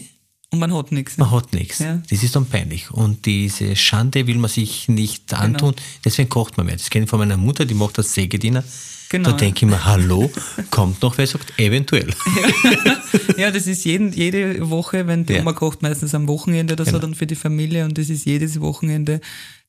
Und 0.50 0.60
man 0.60 0.74
hat 0.74 0.92
nichts. 0.92 1.18
Man 1.18 1.32
hat 1.32 1.54
nichts. 1.54 1.80
Ja. 1.80 2.02
Das 2.10 2.24
ist 2.24 2.36
dann 2.36 2.46
peinlich. 2.46 2.92
Und 2.92 3.26
diese 3.26 3.76
Schande 3.76 4.28
will 4.28 4.38
man 4.38 4.50
sich 4.50 4.90
nicht 4.90 5.34
antun, 5.34 5.72
genau. 5.72 5.88
deswegen 6.04 6.30
kocht 6.30 6.58
man 6.58 6.66
mehr. 6.66 6.76
Das 6.76 6.90
kenne 6.90 7.06
ich 7.06 7.10
von 7.10 7.20
meiner 7.20 7.38
Mutter, 7.38 7.66
die 7.66 7.74
macht 7.74 7.98
das 7.98 8.14
Sägediener. 8.14 8.64
Genau. 9.12 9.32
Da 9.32 9.36
denke 9.36 9.66
ich 9.66 9.70
mir, 9.70 9.84
hallo, 9.84 10.32
kommt 10.70 11.02
noch 11.02 11.18
wer 11.18 11.28
sagt, 11.28 11.60
eventuell. 11.60 12.08
Ja, 13.38 13.52
das 13.52 13.68
ist 13.68 13.84
jeden, 13.84 14.14
jede 14.14 14.70
Woche, 14.70 15.06
wenn 15.06 15.26
die 15.26 15.34
ja. 15.34 15.42
Oma 15.42 15.52
kocht, 15.52 15.82
meistens 15.82 16.16
am 16.16 16.30
Wochenende 16.30 16.76
oder 16.76 16.86
genau. 16.86 16.98
so 16.98 17.02
dann 17.02 17.16
für 17.16 17.28
die 17.28 17.36
Familie 17.36 17.84
und 17.84 17.98
das 17.98 18.10
ist 18.10 18.26
jedes 18.26 18.62
Wochenende 18.62 19.20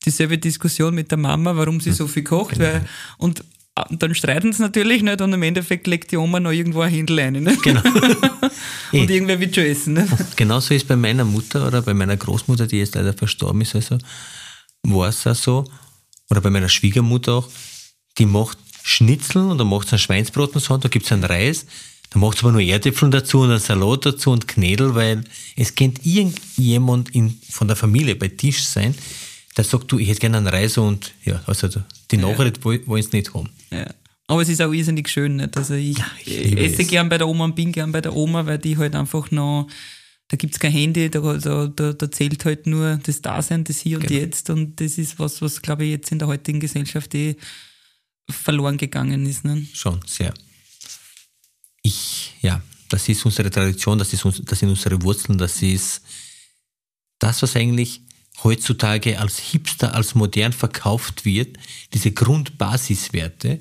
dieselbe 0.05 0.37
Diskussion 0.37 0.95
mit 0.95 1.11
der 1.11 1.17
Mama, 1.17 1.57
warum 1.57 1.81
sie 1.81 1.89
hm. 1.89 1.95
so 1.95 2.07
viel 2.07 2.23
kocht. 2.23 2.53
Genau. 2.53 2.65
Weil, 2.65 2.85
und 3.17 3.43
und 3.89 4.03
dann 4.03 4.13
streiten 4.13 4.53
sie 4.53 4.61
natürlich 4.61 5.01
nicht 5.01 5.19
und 5.19 5.33
im 5.33 5.41
Endeffekt 5.41 5.87
legt 5.87 6.11
die 6.11 6.17
Oma 6.17 6.39
noch 6.39 6.51
irgendwo 6.51 6.81
ein 6.81 6.91
Händel 6.91 7.19
ein. 7.19 7.33
Nicht? 7.33 7.63
Genau. 7.63 7.81
und 8.91 9.09
eh. 9.09 9.13
irgendwer 9.13 9.39
wird 9.39 9.55
schon 9.55 9.65
essen. 9.65 9.93
Nicht? 9.93 10.37
Genauso 10.37 10.75
ist 10.75 10.87
bei 10.87 10.95
meiner 10.95 11.25
Mutter 11.25 11.67
oder 11.67 11.81
bei 11.81 11.95
meiner 11.95 12.15
Großmutter, 12.15 12.67
die 12.67 12.77
jetzt 12.77 12.93
leider 12.93 13.13
verstorben 13.13 13.61
ist, 13.61 13.75
also 13.75 13.97
war 14.83 15.09
es 15.09 15.25
auch 15.25 15.35
so, 15.35 15.65
oder 16.29 16.39
bei 16.39 16.51
meiner 16.51 16.69
Schwiegermutter 16.69 17.33
auch, 17.33 17.49
die 18.19 18.27
macht 18.27 18.59
Schnitzel 18.83 19.49
und 19.49 19.57
dann 19.57 19.69
macht 19.69 19.87
es 19.87 19.93
ein 19.93 19.99
Schweinsbrot 19.99 20.53
und 20.53 20.61
so, 20.61 20.73
und 20.73 20.83
da 20.83 20.89
gibt 20.89 21.05
es 21.05 21.11
einen 21.11 21.23
Reis, 21.23 21.65
dann 22.09 22.21
macht 22.21 22.37
es 22.37 22.43
aber 22.43 22.51
nur 22.51 22.61
Erdäpfel 22.61 23.09
dazu 23.09 23.39
und 23.39 23.49
einen 23.49 23.59
Salat 23.59 24.05
dazu 24.05 24.31
und 24.31 24.47
Knädel, 24.47 24.93
weil 24.93 25.23
es 25.55 25.73
könnte 25.73 26.01
irgendjemand 26.03 27.15
in, 27.15 27.39
von 27.49 27.67
der 27.67 27.77
Familie 27.77 28.15
bei 28.15 28.27
Tisch 28.27 28.63
sein, 28.63 28.93
der 29.55 29.63
sagt, 29.63 29.91
du, 29.91 29.99
ich 29.99 30.09
hätte 30.09 30.19
gerne 30.19 30.37
einen 30.37 30.47
Reis 30.47 30.77
und 30.77 31.13
ja, 31.23 31.41
also 31.47 31.69
die 32.11 32.17
Nachricht 32.17 32.57
ja. 32.57 32.87
wollen 32.87 33.03
sie 33.03 33.17
nicht 33.17 33.33
haben. 33.33 33.49
Ja. 33.71 33.85
Aber 34.27 34.41
es 34.41 34.49
ist 34.49 34.61
auch 34.61 34.71
irrsinnig 34.71 35.09
schön, 35.09 35.37
nicht? 35.37 35.55
Also 35.57 35.75
ich, 35.75 35.97
ja, 35.97 36.05
ich 36.25 36.57
esse 36.57 36.81
es. 36.81 36.87
gern 36.87 37.09
bei 37.09 37.17
der 37.17 37.27
Oma 37.27 37.45
und 37.45 37.55
bin 37.55 37.71
gern 37.71 37.91
bei 37.91 38.01
der 38.01 38.15
Oma, 38.15 38.45
weil 38.45 38.57
die 38.57 38.77
halt 38.77 38.95
einfach 38.95 39.31
noch, 39.31 39.67
da 40.27 40.37
gibt 40.37 40.53
es 40.53 40.59
kein 40.59 40.71
Handy, 40.71 41.09
da, 41.09 41.19
da, 41.19 41.67
da, 41.67 41.93
da, 41.93 42.11
zählt 42.11 42.43
halt 42.45 42.65
nur 42.67 42.99
das 43.03 43.21
Dasein, 43.21 43.63
das 43.63 43.79
Hier 43.79 43.97
und 43.97 44.07
genau. 44.07 44.21
Jetzt 44.21 44.49
und 44.49 44.79
das 44.79 44.97
ist 44.97 45.19
was, 45.19 45.41
was 45.41 45.61
glaube 45.61 45.85
ich 45.85 45.91
jetzt 45.91 46.11
in 46.11 46.19
der 46.19 46.27
heutigen 46.27 46.59
Gesellschaft 46.59 47.13
eh 47.15 47.35
verloren 48.29 48.77
gegangen 48.77 49.25
ist. 49.25 49.43
Ne? 49.45 49.65
Schon, 49.73 49.99
sehr. 50.05 50.33
Ich, 51.81 52.33
ja, 52.41 52.61
das 52.89 53.09
ist 53.09 53.25
unsere 53.25 53.49
Tradition, 53.49 53.97
das, 53.97 54.13
ist, 54.13 54.23
das 54.45 54.59
sind 54.59 54.69
unsere 54.69 55.01
Wurzeln, 55.01 55.37
das 55.37 55.61
ist 55.61 56.01
das, 57.19 57.41
was 57.41 57.55
eigentlich 57.55 58.01
heutzutage 58.43 59.19
als 59.19 59.39
hipster, 59.39 59.93
als 59.95 60.15
modern 60.15 60.53
verkauft 60.53 61.25
wird, 61.25 61.57
diese 61.93 62.11
Grundbasiswerte, 62.11 63.59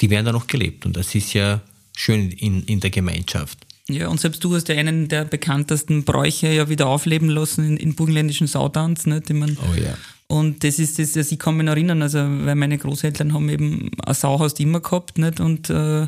die 0.00 0.10
werden 0.10 0.26
da 0.26 0.32
noch 0.32 0.46
gelebt. 0.46 0.86
Und 0.86 0.96
das 0.96 1.14
ist 1.14 1.32
ja 1.34 1.62
schön 1.96 2.30
in, 2.30 2.64
in 2.64 2.80
der 2.80 2.90
Gemeinschaft. 2.90 3.58
Ja, 3.88 4.08
und 4.08 4.20
selbst 4.20 4.42
du 4.44 4.54
hast 4.54 4.68
ja 4.68 4.76
einen 4.76 5.08
der 5.08 5.24
bekanntesten 5.24 6.04
Bräuche 6.04 6.48
ja 6.48 6.68
wieder 6.68 6.86
aufleben 6.86 7.28
lassen 7.28 7.64
in, 7.64 7.76
in 7.76 7.94
burgenländischen 7.94 8.46
Sautanz, 8.46 9.06
ne, 9.06 9.20
die 9.20 9.34
man 9.34 9.56
oh 9.58 9.74
ja. 9.74 9.96
Und 10.32 10.64
das 10.64 10.78
ist 10.78 10.98
das, 10.98 11.14
also 11.14 11.30
ich 11.30 11.38
kann 11.38 11.58
mich 11.58 11.66
noch 11.66 11.72
erinnern, 11.72 12.00
also 12.00 12.20
weil 12.20 12.54
meine 12.54 12.78
Großeltern 12.78 13.34
haben 13.34 13.50
eben 13.50 13.90
ein 14.02 14.14
Sauhaus 14.14 14.54
immer 14.54 14.80
gehabt, 14.80 15.18
nicht? 15.18 15.40
Und 15.40 15.68
äh, 15.68 16.06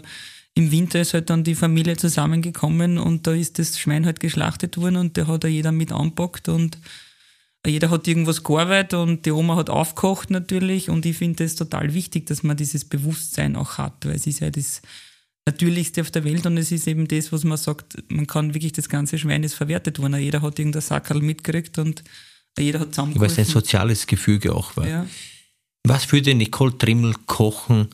im 0.54 0.70
Winter 0.72 1.02
ist 1.02 1.12
halt 1.12 1.28
dann 1.28 1.44
die 1.44 1.54
Familie 1.54 1.98
zusammengekommen 1.98 2.96
und 2.96 3.26
da 3.26 3.34
ist 3.34 3.58
das 3.58 3.78
Schwein 3.78 4.06
halt 4.06 4.20
geschlachtet 4.20 4.78
worden 4.78 4.96
und 4.96 5.18
der 5.18 5.26
hat 5.26 5.44
ja 5.44 5.50
jeder 5.50 5.72
mit 5.72 5.92
anpackt 5.92 6.48
und 6.48 6.78
jeder 7.66 7.90
hat 7.90 8.08
irgendwas 8.08 8.42
gearbeitet 8.42 8.94
und 8.94 9.26
die 9.26 9.30
Oma 9.30 9.56
hat 9.56 9.68
aufgekocht 9.68 10.30
natürlich 10.30 10.88
und 10.88 11.04
ich 11.04 11.18
finde 11.18 11.44
es 11.44 11.54
total 11.54 11.92
wichtig, 11.92 12.24
dass 12.24 12.42
man 12.42 12.56
dieses 12.56 12.86
Bewusstsein 12.86 13.56
auch 13.56 13.76
hat, 13.76 14.06
weil 14.06 14.14
es 14.14 14.26
ist 14.26 14.40
ja 14.40 14.48
das 14.48 14.80
Natürlichste 15.44 16.00
auf 16.00 16.10
der 16.10 16.24
Welt 16.24 16.46
und 16.46 16.56
es 16.56 16.72
ist 16.72 16.88
eben 16.88 17.08
das, 17.08 17.30
was 17.30 17.44
man 17.44 17.58
sagt, 17.58 18.02
man 18.08 18.26
kann 18.26 18.54
wirklich 18.54 18.72
das 18.72 18.88
ganze 18.88 19.18
Schwein 19.18 19.42
ist 19.42 19.52
verwertet 19.52 19.98
worden. 19.98 20.18
Jeder 20.18 20.40
hat 20.40 20.58
irgendein 20.58 20.80
Sackerl 20.80 21.20
mitgekriegt 21.20 21.76
und 21.76 22.02
jeder 22.58 22.80
hat 22.80 22.94
zusammen. 22.94 23.18
Weil 23.18 23.26
es 23.28 23.38
ein 23.38 23.44
soziales 23.44 24.06
Gefüge 24.06 24.54
auch 24.54 24.76
war. 24.76 24.86
Ja. 24.86 25.06
Was 25.86 26.10
würde 26.12 26.34
Nicole 26.34 26.76
Trimmel 26.78 27.14
kochen? 27.26 27.88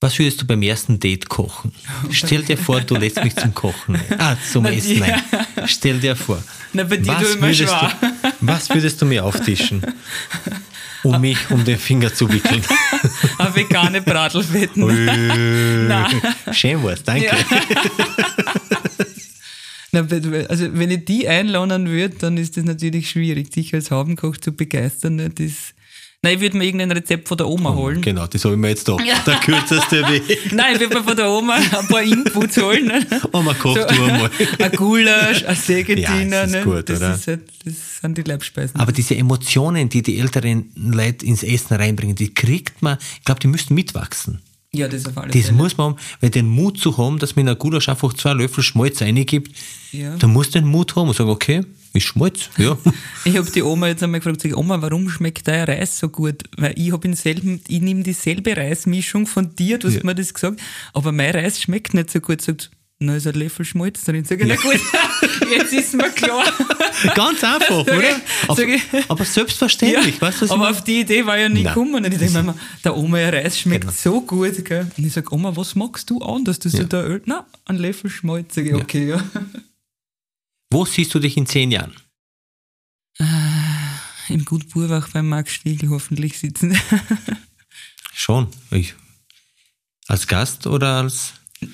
Was 0.00 0.16
würdest 0.18 0.40
du 0.40 0.46
beim 0.46 0.62
ersten 0.62 1.00
Date 1.00 1.28
kochen? 1.28 1.72
Stell 2.12 2.44
dir 2.44 2.56
vor, 2.56 2.80
du 2.80 2.94
lässt 2.94 3.22
mich 3.24 3.34
zum 3.34 3.52
Kochen. 3.52 3.96
Ein. 3.96 4.20
Ah, 4.20 4.36
zum 4.48 4.62
Na, 4.62 4.70
Essen. 4.70 5.00
Nein. 5.00 5.20
Stell 5.66 5.98
dir 5.98 6.14
vor. 6.14 6.40
Na, 6.72 6.84
bei 6.84 6.98
dir 6.98 7.08
was, 7.08 7.32
du 7.32 7.40
würdest 7.40 7.72
du, 7.72 8.12
was 8.40 8.70
würdest 8.70 9.02
du 9.02 9.06
mir 9.06 9.24
auftischen? 9.24 9.82
Um 11.02 11.20
mich 11.20 11.50
um 11.50 11.64
den 11.64 11.78
Finger 11.78 12.14
zu 12.14 12.32
wickeln. 12.32 12.62
Eine 13.38 13.54
vegane 13.54 14.02
Bratelfetten. 14.02 14.82
Schön 16.52 16.82
war's, 16.82 17.02
danke. 17.02 17.26
Ja. 17.26 17.34
Na, 19.92 20.00
also 20.48 20.68
wenn 20.74 20.90
ich 20.90 21.04
die 21.04 21.28
einladen 21.28 21.88
würde, 21.88 22.16
dann 22.16 22.36
ist 22.36 22.56
das 22.56 22.64
natürlich 22.64 23.10
schwierig, 23.10 23.52
sich 23.54 23.72
als 23.74 23.90
Habenkoch 23.90 24.36
zu 24.36 24.52
begeistern. 24.52 25.16
Ne? 25.16 25.30
Das, 25.30 25.74
Nein, 26.20 26.34
ich 26.34 26.40
würde 26.40 26.56
mir 26.56 26.64
irgendein 26.64 26.90
Rezept 26.90 27.28
von 27.28 27.38
der 27.38 27.46
Oma 27.46 27.74
holen. 27.74 28.00
Genau, 28.00 28.26
das 28.26 28.44
habe 28.44 28.56
ich 28.56 28.60
mir 28.60 28.70
jetzt 28.70 28.88
da. 28.88 28.96
Der 29.26 29.36
kürzeste 29.36 30.02
Weg. 30.08 30.52
Nein, 30.52 30.74
ich 30.74 30.80
würde 30.80 30.96
mir 30.96 31.04
von 31.04 31.16
der 31.16 31.30
Oma 31.30 31.54
ein 31.54 31.86
paar 31.86 32.02
Inputs 32.02 32.56
holen. 32.56 32.86
Ne? 32.86 33.06
Oma 33.30 33.54
kocht 33.54 33.76
du 33.76 33.88
einmal. 33.88 34.28
Ein 34.58 34.72
Gulasch, 34.72 35.44
ein 35.44 35.54
Sägetiner. 35.54 36.08
Ja, 36.08 36.42
das 36.42 36.46
ist 36.46 36.52
ne? 36.56 36.64
gut, 36.64 36.88
das, 36.88 36.98
oder? 36.98 37.14
Ist 37.14 37.26
halt, 37.28 37.42
das 37.64 37.74
sind 38.00 38.18
die 38.18 38.22
Leibspeisen. 38.22 38.80
Aber 38.80 38.90
diese 38.90 39.14
Emotionen, 39.14 39.88
die 39.88 40.02
die 40.02 40.18
älteren 40.18 40.72
Leute 40.74 41.24
ins 41.24 41.44
Essen 41.44 41.76
reinbringen, 41.76 42.16
die 42.16 42.34
kriegt 42.34 42.82
man, 42.82 42.98
ich 43.18 43.24
glaube, 43.24 43.38
die 43.38 43.46
müssten 43.46 43.74
mitwachsen. 43.74 44.40
Ja, 44.74 44.86
das 44.88 45.06
auf 45.06 45.16
alle 45.16 45.30
Das 45.32 45.42
Fälle. 45.46 45.52
muss 45.56 45.76
man, 45.76 45.86
haben, 45.92 45.96
weil 46.20 46.30
den 46.30 46.46
Mut 46.48 46.78
zu 46.78 46.96
haben, 46.98 47.18
dass 47.18 47.36
man 47.36 47.46
in 47.46 47.52
ein 47.52 47.58
Gulasch 47.58 47.88
einfach 47.88 48.12
zwei 48.14 48.34
Löffel 48.34 48.62
Schmalz 48.62 49.00
reingibt, 49.00 49.56
Ja. 49.92 50.16
da 50.16 50.26
muss 50.26 50.50
den 50.50 50.66
Mut 50.66 50.94
haben 50.96 51.08
und 51.08 51.16
sagen, 51.16 51.30
okay, 51.30 51.62
ist 51.94 52.04
Schmalz, 52.04 52.50
ja. 52.58 52.76
Ich 53.24 53.36
habe 53.36 53.50
die 53.50 53.62
Oma 53.62 53.88
jetzt 53.88 54.02
einmal 54.02 54.20
gefragt, 54.20 54.42
sag, 54.42 54.56
Oma, 54.56 54.80
warum 54.82 55.08
schmeckt 55.08 55.48
dein 55.48 55.64
Reis 55.64 55.98
so 55.98 56.08
gut? 56.10 56.42
Weil 56.58 56.74
ich 56.76 56.92
habe 56.92 57.00
denselben, 57.00 57.60
ich 57.66 57.80
nehme 57.80 58.02
dieselbe 58.02 58.56
Reismischung 58.56 59.26
von 59.26 59.54
dir, 59.56 59.78
du 59.78 59.88
hast 59.88 59.94
Ja. 59.96 60.00
mir 60.04 60.14
das 60.14 60.34
gesagt, 60.34 60.60
aber 60.92 61.12
mein 61.12 61.30
Reis 61.34 61.60
schmeckt 61.62 61.94
nicht 61.94 62.10
so 62.10 62.20
gut. 62.20 62.42
Sagt, 62.42 62.70
na 63.00 63.16
ist 63.16 63.26
ein 63.26 63.34
Löffel 63.34 63.64
Schmalz 63.64 64.02
drin. 64.04 64.24
Sag 64.24 64.40
ich, 64.40 64.46
na 64.46 64.56
gut, 64.56 64.80
jetzt 65.50 65.72
ist 65.72 65.94
mir 65.94 66.10
klar. 66.10 66.44
Ganz 67.14 67.44
einfach, 67.44 67.80
oder? 67.80 68.20
sag 68.56 68.68
ich- 68.68 68.82
aber 69.08 69.24
selbstverständlich, 69.24 70.16
Ja, 70.16 70.20
weißt 70.22 70.38
du, 70.38 70.44
was 70.46 70.50
aber 70.50 70.70
auf 70.70 70.82
die 70.82 71.00
Idee 71.00 71.24
war 71.24 71.38
ja 71.38 71.48
nie 71.48 71.62
gekommen. 71.62 71.94
Und 72.04 72.12
ich 72.12 72.18
denke 72.18 72.34
mir, 72.34 72.40
immer, 72.40 72.56
der 72.82 72.96
Oma 72.96 73.18
ihr 73.20 73.32
Reis 73.32 73.58
schmeckt 73.58 73.82
Genau. 73.82 73.94
so 73.96 74.20
gut. 74.22 74.64
Gell? 74.64 74.90
Und 74.96 75.06
ich 75.06 75.12
sage, 75.12 75.32
Oma, 75.32 75.54
was 75.54 75.74
magst 75.76 76.10
du 76.10 76.18
anders, 76.20 76.58
dass 76.58 76.72
Ja. 76.72 76.80
du 76.80 76.86
da 76.86 77.02
Öl? 77.04 77.22
Na, 77.26 77.46
ein 77.66 77.76
Löffel 77.76 78.10
Schmalz. 78.10 78.54
Sag 78.56 78.66
ich, 78.66 78.74
okay, 78.74 79.08
ja. 79.10 79.22
Wo 80.70 80.84
siehst 80.84 81.14
du 81.14 81.18
dich 81.20 81.36
in 81.36 81.46
zehn 81.46 81.70
Jahren? 81.70 81.94
Im 84.28 84.44
Gut 84.44 84.68
Burwach 84.70 85.08
beim 85.10 85.28
Max 85.28 85.52
Stiegel 85.54 85.88
hoffentlich 85.90 86.38
sitzen. 86.38 86.78
Schon. 88.12 88.48
Ich, 88.70 88.94
als 90.08 90.26
Gast 90.26 90.66
oder 90.66 90.96
als. 90.96 91.34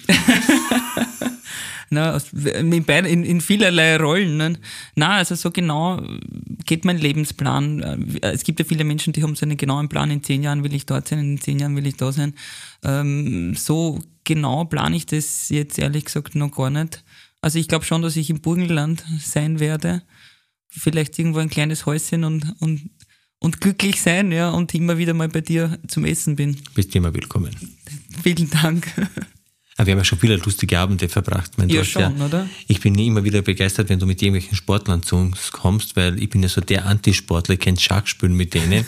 Na, 1.91 2.17
in, 2.45 2.85
beid- 2.85 3.07
in, 3.07 3.25
in 3.25 3.41
vielerlei 3.41 3.97
Rollen. 3.99 4.37
Ne? 4.37 4.59
Na, 4.97 5.17
also 5.19 5.35
so 5.35 5.51
genau 5.51 6.03
geht 6.65 6.85
mein 6.85 6.99
Lebensplan. 6.99 8.19
Es 8.23 8.43
gibt 8.43 8.59
ja 8.59 8.65
viele 8.65 8.85
Menschen, 8.85 9.13
die 9.13 9.23
haben 9.23 9.37
so 9.37 9.47
einen 9.47 9.57
genauen 9.57 9.89
Plan. 9.89 10.11
In 10.11 10.23
zehn 10.23 10.43
Jahren 10.43 10.65
will 10.65 10.75
ich 10.75 10.87
dort 10.87 11.09
sein, 11.09 11.19
in 11.21 11.41
zehn 11.41 11.59
Jahren 11.59 11.77
will 11.77 11.87
ich 11.87 11.97
da 11.97 12.11
sein. 12.11 12.35
Ähm, 12.83 13.55
so 13.55 14.01
genau 14.25 14.65
plane 14.65 14.97
ich 14.97 15.07
das 15.07 15.51
jetzt 15.51 15.79
ehrlich 15.79 16.07
gesagt 16.07 16.35
noch 16.35 16.51
gar 16.51 16.71
nicht. 16.71 17.05
Also 17.43 17.59
ich 17.59 17.69
glaube 17.69 17.85
schon, 17.85 18.03
dass 18.03 18.17
ich 18.17 18.31
im 18.31 18.41
Burgenland 18.41 19.05
sein 19.21 19.61
werde. 19.61 20.03
Vielleicht 20.71 21.19
irgendwo 21.19 21.39
ein 21.41 21.51
kleines 21.51 21.87
Häuschen 21.87 22.25
und, 22.25 22.57
und, 22.61 22.91
und 23.39 23.61
glücklich 23.61 24.01
sein, 24.01 24.33
ja, 24.33 24.51
und 24.51 24.75
immer 24.75 24.99
wieder 24.99 25.15
mal 25.15 25.29
bei 25.29 25.43
dir 25.43 25.79
zum 25.87 26.05
Essen 26.07 26.35
bin. 26.35 26.57
Bist 26.75 26.97
immer 26.97 27.15
willkommen. 27.15 27.55
Vielen 28.23 28.51
Dank. 28.51 28.91
Aber 29.77 29.87
wir 29.87 29.93
haben 29.93 29.99
ja 29.99 30.05
schon 30.05 30.19
viele 30.21 30.37
lustige 30.37 30.79
Abende 30.79 31.09
verbracht. 31.09 31.53
Du 31.57 31.65
Ja, 31.67 31.85
schon, 31.85 32.21
oder? 32.21 32.49
Ich 32.69 32.81
bin 32.81 32.97
immer 32.97 33.25
wieder 33.25 33.43
begeistert, 33.43 33.89
wenn 33.89 33.99
du 33.99 34.07
mit 34.07 34.23
irgendwelchen 34.23 34.57
Sportlern 34.57 35.03
zu 35.03 35.17
uns 35.17 35.51
kommst, 35.51 35.97
weil 35.97 36.23
ich 36.23 36.31
bin 36.31 36.43
ja 36.43 36.49
so 36.49 36.61
der 36.61 36.87
Antisportler, 36.87 37.55
ich 37.55 37.61
kenn 37.61 37.77
Schach 37.77 38.07
spielen 38.07 38.35
mit 38.35 38.55
denen. 38.55 38.85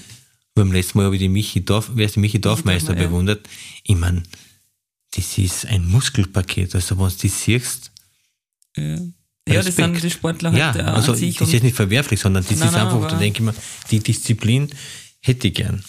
Beim 0.54 0.72
letzten 0.72 0.98
Mal 0.98 1.04
habe 1.04 1.16
ich 1.16 1.20
die 1.20 1.28
Michi 1.28 1.64
Dorf, 1.64 1.90
wer 1.94 2.06
ist 2.06 2.16
die 2.16 2.20
Michi 2.20 2.40
Dorfmeister 2.40 2.96
ja. 2.96 3.06
bewundert. 3.06 3.46
Ich 3.84 3.96
meine, 3.96 4.22
das 5.14 5.36
ist 5.36 5.66
ein 5.66 5.86
Muskelpaket. 5.86 6.74
Also 6.74 6.96
wenn 6.98 7.08
du 7.08 7.10
das 7.10 7.44
siehst, 7.44 7.90
Ja, 8.76 8.96
ja 9.48 9.62
das 9.62 9.76
sind 9.76 10.02
die 10.02 10.10
Sportler 10.10 10.54
ja, 10.54 10.72
halt 10.72 10.76
äh, 10.76 10.82
also 10.82 11.12
das 11.12 11.20
ist 11.20 11.52
jetzt 11.52 11.62
nicht 11.62 11.76
verwerflich, 11.76 12.20
sondern 12.20 12.42
das 12.42 12.58
Nein, 12.58 12.68
ist 12.68 12.74
nein, 12.74 12.86
einfach, 12.86 13.08
da 13.08 13.18
denke 13.18 13.38
ich 13.40 13.44
mir, 13.44 13.54
die 13.90 13.98
Disziplin 14.00 14.70
hätte 15.20 15.48
ich 15.48 15.54
gern. 15.54 15.84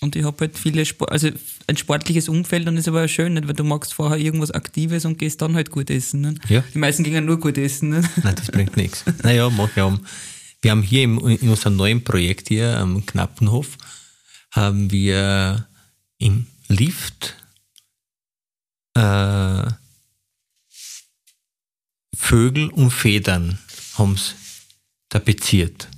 Und 0.00 0.14
ich 0.14 0.24
habe 0.24 0.36
halt 0.40 0.58
viele 0.58 0.86
Sport, 0.86 1.10
also 1.10 1.28
ein 1.66 1.76
sportliches 1.76 2.28
Umfeld 2.28 2.68
und 2.68 2.76
ist 2.76 2.86
aber 2.86 3.04
auch 3.04 3.08
schön, 3.08 3.34
nicht? 3.34 3.48
weil 3.48 3.54
du 3.54 3.64
magst 3.64 3.94
vorher 3.94 4.18
irgendwas 4.18 4.52
Aktives 4.52 5.04
und 5.04 5.18
gehst 5.18 5.42
dann 5.42 5.54
halt 5.54 5.70
gut 5.70 5.90
essen. 5.90 6.20
Nicht? 6.20 6.50
Ja. 6.50 6.62
Die 6.72 6.78
meisten 6.78 7.02
gehen 7.02 7.24
nur 7.24 7.40
gut 7.40 7.58
essen. 7.58 7.90
Nicht? 7.90 8.08
Nein, 8.22 8.34
das 8.36 8.50
bringt 8.50 8.76
nichts. 8.76 9.04
Naja, 9.22 9.50
mach 9.50 9.74
ja 9.76 9.84
um. 9.84 10.06
Wir 10.62 10.70
haben 10.70 10.82
hier 10.82 11.02
im, 11.02 11.18
in 11.26 11.48
unserem 11.48 11.76
neuen 11.76 12.04
Projekt 12.04 12.48
hier 12.48 12.78
am 12.78 13.04
Knappenhof, 13.06 13.76
haben 14.52 14.90
wir 14.90 15.68
im 16.18 16.46
Lift 16.68 17.36
äh, 18.94 19.66
Vögel 22.16 22.68
und 22.70 22.90
Federn 22.90 23.58
haben's 23.96 24.34
tapeziert. 25.08 25.88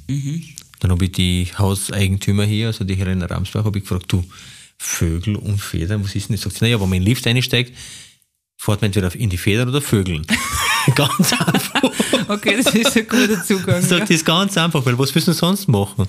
Dann 0.80 0.90
habe 0.90 1.04
ich 1.04 1.12
die 1.12 1.46
Hauseigentümer 1.56 2.44
hier, 2.44 2.68
also 2.68 2.84
die 2.84 2.96
Helena 2.96 3.26
Ramsbach, 3.26 3.64
habe 3.64 3.78
ich 3.78 3.84
gefragt, 3.84 4.06
du, 4.08 4.24
Vögel 4.78 5.36
und 5.36 5.60
Federn, 5.60 6.02
was 6.02 6.14
ist 6.14 6.28
denn 6.28 6.36
das? 6.36 6.42
Sagt 6.42 6.56
sie, 6.56 6.64
naja, 6.64 6.80
wenn 6.80 6.88
man 6.88 6.96
in 6.96 7.02
den 7.02 7.08
Lift 7.08 7.26
einsteigt, 7.26 7.76
fährt 8.56 8.80
man 8.80 8.86
entweder 8.86 9.14
in 9.14 9.28
die 9.28 9.36
Federn 9.36 9.68
oder 9.68 9.82
Vögeln. 9.82 10.26
Ganz 10.94 11.32
einfach. 11.34 11.82
Okay, 12.28 12.62
das 12.62 12.74
ist 12.74 12.96
ein 12.96 13.06
guter 13.06 13.44
Zugang. 13.44 13.82
Sagt, 13.82 13.92
ja. 13.92 13.98
das 14.00 14.10
ist 14.10 14.24
ganz 14.24 14.56
einfach, 14.56 14.84
weil 14.86 14.98
was 14.98 15.14
willst 15.14 15.28
du 15.28 15.32
sonst 15.32 15.68
machen? 15.68 16.06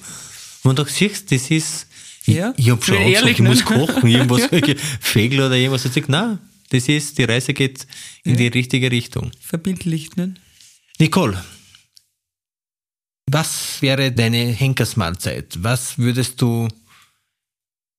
Und 0.64 0.80
da 0.80 0.86
siehst 0.86 1.30
du, 1.30 1.36
das 1.36 1.52
ist, 1.52 1.88
ich, 2.26 2.36
Ja, 2.36 2.54
ich 2.56 2.70
habe 2.70 2.82
schon 2.82 2.96
auch 2.96 3.00
gesagt, 3.00 3.16
ehrlich, 3.16 3.34
ich 3.34 3.40
ne? 3.40 3.50
muss 3.50 3.66
kochen, 3.66 4.10
irgendwas, 4.10 4.44
Vögel 5.02 5.42
oder 5.42 5.56
irgendwas. 5.56 5.84
Und 5.84 5.90
ich 5.90 6.04
sag, 6.04 6.10
nein, 6.10 6.40
das 6.70 6.88
ist, 6.88 7.18
die 7.18 7.26
Reise 7.26 7.54
geht 7.54 7.86
in 8.24 8.38
die 8.38 8.48
richtige 8.48 8.90
Richtung. 8.90 9.32
Verbindlicht. 9.42 10.16
Nicht? 10.16 10.40
Nicole, 11.00 11.44
was 13.32 13.82
wäre 13.82 14.12
deine 14.12 14.38
Henkersmahlzeit? 14.48 15.58
Was 15.62 15.98
würdest 15.98 16.42
du, 16.42 16.68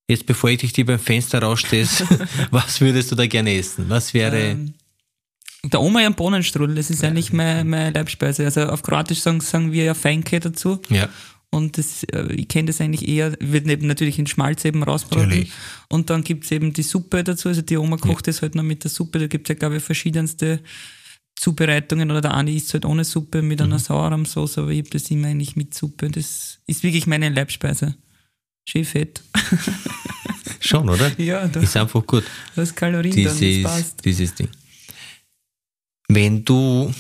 jetzt 0.09 0.27
bevor 0.27 0.51
ich 0.51 0.59
dich 0.59 0.73
dir 0.73 0.85
beim 0.87 0.99
Fenster 0.99 1.41
rausstehst, 1.43 2.05
was 2.51 2.81
würdest 2.81 3.11
du 3.11 3.15
da 3.17 3.27
gerne 3.27 3.57
essen? 3.57 3.87
Was 3.89 4.13
wäre, 4.15 4.39
Ähm, 4.39 4.75
Der 5.65 5.81
Oma 5.81 6.03
ja 6.03 6.11
Bohnenstrudel, 6.11 6.75
das 6.77 6.91
ist 6.91 7.05
eigentlich 7.05 7.33
meine, 7.33 7.65
meine 7.65 7.91
Leibspeise. 7.93 8.45
Also 8.45 8.63
auf 8.67 8.83
Kroatisch 8.83 9.21
sagen, 9.21 9.41
sagen 9.41 9.73
wir 9.73 9.85
ja 9.85 9.95
Feinke 9.95 10.41
dazu. 10.41 10.81
ja, 10.91 11.09
Und 11.51 11.79
das, 11.79 12.03
äh, 12.05 12.33
ich 12.35 12.49
kenne 12.49 12.67
das 12.67 12.81
eigentlich 12.81 13.07
eher, 13.09 13.37
wird 13.41 13.67
eben 13.69 13.87
natürlich 13.87 14.19
in 14.19 14.27
Schmalz 14.27 14.65
eben 14.65 14.83
rausbraten. 14.83 15.29
Natürlich. 15.29 15.53
Und 15.89 16.11
dann 16.11 16.25
gibt's 16.25 16.51
eben 16.51 16.73
die 16.73 16.83
Suppe 16.83 17.23
dazu. 17.25 17.49
Also 17.49 17.63
die 17.63 17.77
Oma 17.77 17.97
kocht 17.97 18.27
das 18.27 18.43
halt 18.43 18.55
noch 18.55 18.65
mit 18.65 18.83
der 18.85 18.91
Suppe. 18.91 19.19
Da 19.19 19.27
gibt's 19.29 19.49
ja, 19.49 19.55
glaube 19.55 19.77
ich, 19.77 19.83
verschiedenste 19.83 20.61
Zubereitungen. 21.37 22.11
Oder 22.11 22.21
der 22.21 22.35
eine 22.35 22.53
isst 22.53 22.73
halt 22.75 22.85
ohne 22.85 23.05
Suppe 23.05 23.43
mit 23.43 23.59
Mhm. 23.61 23.67
einer 23.67 23.79
Sauerrahmsauce, 23.79 24.59
aber 24.59 24.71
ich 24.71 24.81
habe 24.81 24.91
das 24.91 25.11
immer 25.11 25.29
eigentlich 25.29 25.57
mit 25.57 25.75
Suppe. 25.75 26.09
Das 26.11 26.59
ist 26.67 26.83
wirklich 26.83 27.07
meine 27.07 27.29
Leibspeise. 27.29 27.95
Schön 28.65 28.85
fett. 28.85 29.23
schon, 30.61 30.89
oder? 30.89 31.11
ja, 31.21 31.47
da 31.49 31.61
Ist 31.61 31.77
einfach 31.77 32.07
gut. 32.07 32.25
hast 32.57 32.77
Kalorien 32.77 33.15
dann, 33.15 33.25
das 33.25 33.39
dieses, 33.39 33.63
passt. 33.65 34.05
dieses 34.05 34.35
Ding. 34.35 34.49
Wenn 36.09 36.45
du, 36.45 36.93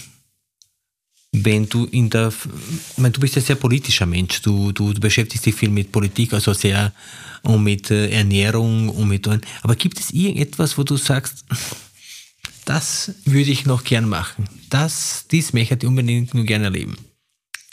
wenn 1.33 1.68
du 1.68 1.85
in 1.87 2.11
der, 2.11 2.29
ich 2.29 2.99
meine, 2.99 3.12
du 3.12 3.21
bist 3.21 3.37
ja 3.37 3.42
sehr 3.42 3.57
politischer 3.57 4.07
Mensch, 4.07 4.42
du, 4.42 4.73
du, 4.73 4.92
du 4.92 5.01
beschäftigst 5.01 5.47
dich 5.47 5.55
viel 5.55 5.68
mit 5.71 5.92
Politik, 5.92 6.33
also 6.33 6.53
sehr, 6.53 6.92
und 7.42 7.62
mit 7.62 7.90
äh, 7.90 8.09
Ernährung 8.11 8.88
und 8.88 9.09
mit, 9.09 9.29
aber 9.62 9.77
gibt 9.77 9.99
es 10.01 10.11
irgendetwas, 10.11 10.77
wo 10.79 10.83
du 10.83 10.97
sagst, 10.97 11.45
das 12.64 13.14
würde 13.25 13.51
ich 13.51 13.66
noch 13.66 13.85
gern 13.85 14.09
machen, 14.09 14.48
das, 14.70 15.27
dies 15.31 15.53
möchte 15.53 15.77
ich 15.81 15.87
unbedingt 15.87 16.35
nur 16.35 16.44
gerne 16.44 16.66
erleben. 16.66 16.96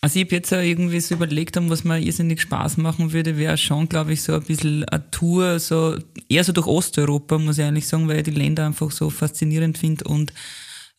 Also 0.02 0.18
ich 0.18 0.26
habe 0.26 0.36
jetzt 0.36 0.54
auch 0.54 0.62
irgendwie 0.62 1.02
so 1.02 1.16
überlegt, 1.16 1.58
was 1.70 1.84
mir 1.84 2.00
irrsinnig 2.00 2.40
Spaß 2.42 2.78
machen 2.78 3.12
würde, 3.12 3.38
wäre 3.38 3.58
schon, 3.58 3.90
glaube 3.90 4.14
ich, 4.14 4.22
so 4.22 4.34
ein 4.34 4.44
bisschen 4.44 4.86
eine 4.86 5.12
Tour, 5.12 5.60
so 5.60 5.98
eher 6.30 6.46
so 6.46 6.54
durch 6.54 6.68
Osteuropa, 6.68 7.38
muss 7.38 7.58
ich 7.58 7.66
eigentlich 7.66 7.88
sagen, 7.88 8.08
weil 8.08 8.18
ich 8.18 8.24
die 8.24 8.32
Länder 8.32 8.66
einfach 8.66 8.92
so 8.92 9.10
faszinierend 9.10 9.78
finde 9.78 10.06
und 10.06 10.32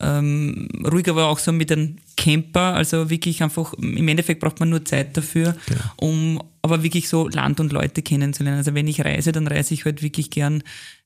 ähm, 0.01 0.69
ruhig 0.91 1.09
aber 1.09 1.29
auch 1.29 1.39
so 1.39 1.53
mit 1.53 1.73
einem 1.73 1.97
Camper, 2.17 2.75
also 2.75 3.09
wirklich 3.09 3.43
einfach, 3.43 3.73
im 3.75 4.09
Endeffekt 4.09 4.41
braucht 4.41 4.61
man 4.61 4.71
nur 4.71 4.85
Zeit 4.85 5.17
dafür, 5.17 5.57
um 5.97 6.43
aber 6.63 6.83
wirklich 6.83 7.09
so 7.09 7.29
Land 7.29 7.61
und 7.61 7.73
Leute 7.73 8.03
kennenzulernen. 8.03 8.59
Also 8.59 8.75
wenn 8.75 8.89
ich 8.89 9.05
reise, 9.05 9.33
dann 9.33 9.47
reise 9.47 9.75
ich 9.75 9.85
halt 9.85 10.03
wirklich 10.03 10.31
gern 10.31 10.63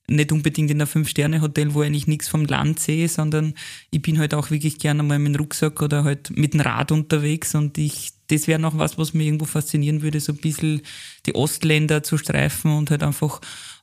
nicht 0.07 0.31
unbedingt 0.31 0.69
in 0.69 0.81
ein 0.81 0.87
Fünf-Sterne-Hotel, 0.87 1.73
wo 1.73 1.81
ich 1.81 1.87
eigentlich 1.87 2.07
nichts 2.07 2.27
vom 2.27 2.45
Land 2.45 2.79
sehe, 2.79 3.07
sondern 3.07 3.55
ich 3.91 4.01
bin 4.01 4.19
halt 4.19 4.33
auch 4.33 4.51
wirklich 4.51 4.77
gerne 4.77 5.03
mal 5.03 5.19
mit 5.19 5.33
dem 5.33 5.39
Rucksack 5.39 5.81
oder 5.81 6.03
halt 6.03 6.35
mit 6.35 6.53
dem 6.53 6.61
Rad 6.61 6.91
unterwegs 6.91 7.55
und 7.55 7.77
ich, 7.77 8.11
das 8.27 8.47
wäre 8.47 8.59
noch 8.59 8.77
was, 8.77 8.97
was 8.97 9.13
mir 9.13 9.23
irgendwo 9.23 9.45
faszinieren 9.45 10.01
würde, 10.01 10.19
so 10.19 10.33
ein 10.33 10.37
bisschen 10.37 10.81
die 11.25 11.35
Ostländer 11.35 12.03
zu 12.03 12.17
streifen 12.17 12.71
und 12.71 12.91
halt 12.91 13.03
einfach 13.03 13.41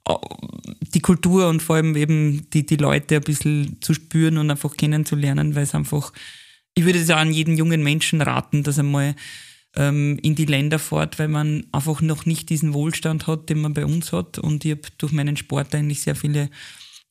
äh, 0.08 0.14
die 0.94 1.00
Kultur 1.00 1.48
und 1.48 1.60
vor 1.60 1.76
allem 1.76 1.96
eben 1.96 2.48
die, 2.50 2.64
die 2.66 2.76
Leute 2.76 3.16
ein 3.16 3.22
bisschen 3.22 3.78
zu 3.80 3.94
spüren 3.94 4.38
und 4.38 4.50
einfach 4.50 4.76
kennenzulernen, 4.76 5.54
weil 5.54 5.64
es 5.64 5.74
einfach, 5.74 6.12
ich 6.74 6.84
würde 6.84 7.00
es 7.00 7.10
auch 7.10 7.16
an 7.16 7.32
jeden 7.32 7.56
jungen 7.56 7.82
Menschen 7.82 8.20
raten, 8.20 8.62
dass 8.62 8.78
er 8.78 8.84
mal 8.84 9.14
ähm, 9.76 10.18
in 10.22 10.34
die 10.34 10.44
Länder 10.44 10.78
fährt, 10.78 11.18
weil 11.18 11.28
man 11.28 11.64
einfach 11.72 12.00
noch 12.00 12.26
nicht 12.26 12.50
diesen 12.50 12.74
Wohlstand 12.74 13.26
hat, 13.26 13.48
den 13.48 13.60
man 13.60 13.74
bei 13.74 13.86
uns 13.86 14.12
hat. 14.12 14.38
Und 14.38 14.64
ich 14.64 14.72
habe 14.72 14.82
durch 14.98 15.12
meinen 15.12 15.36
Sport 15.36 15.74
eigentlich 15.74 16.02
sehr 16.02 16.16
viele 16.16 16.50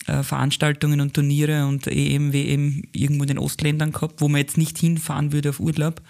äh, 0.07 0.23
Veranstaltungen 0.23 1.01
und 1.01 1.13
Turniere 1.13 1.65
und 1.65 1.87
EM, 1.87 2.33
WM 2.33 2.83
irgendwo 2.91 3.23
in 3.23 3.29
den 3.29 3.39
Ostländern 3.39 3.91
gehabt, 3.91 4.21
wo 4.21 4.27
man 4.27 4.41
jetzt 4.41 4.57
nicht 4.57 4.77
hinfahren 4.77 5.31
würde 5.31 5.49
auf 5.49 5.59
Urlaub. 5.59 6.01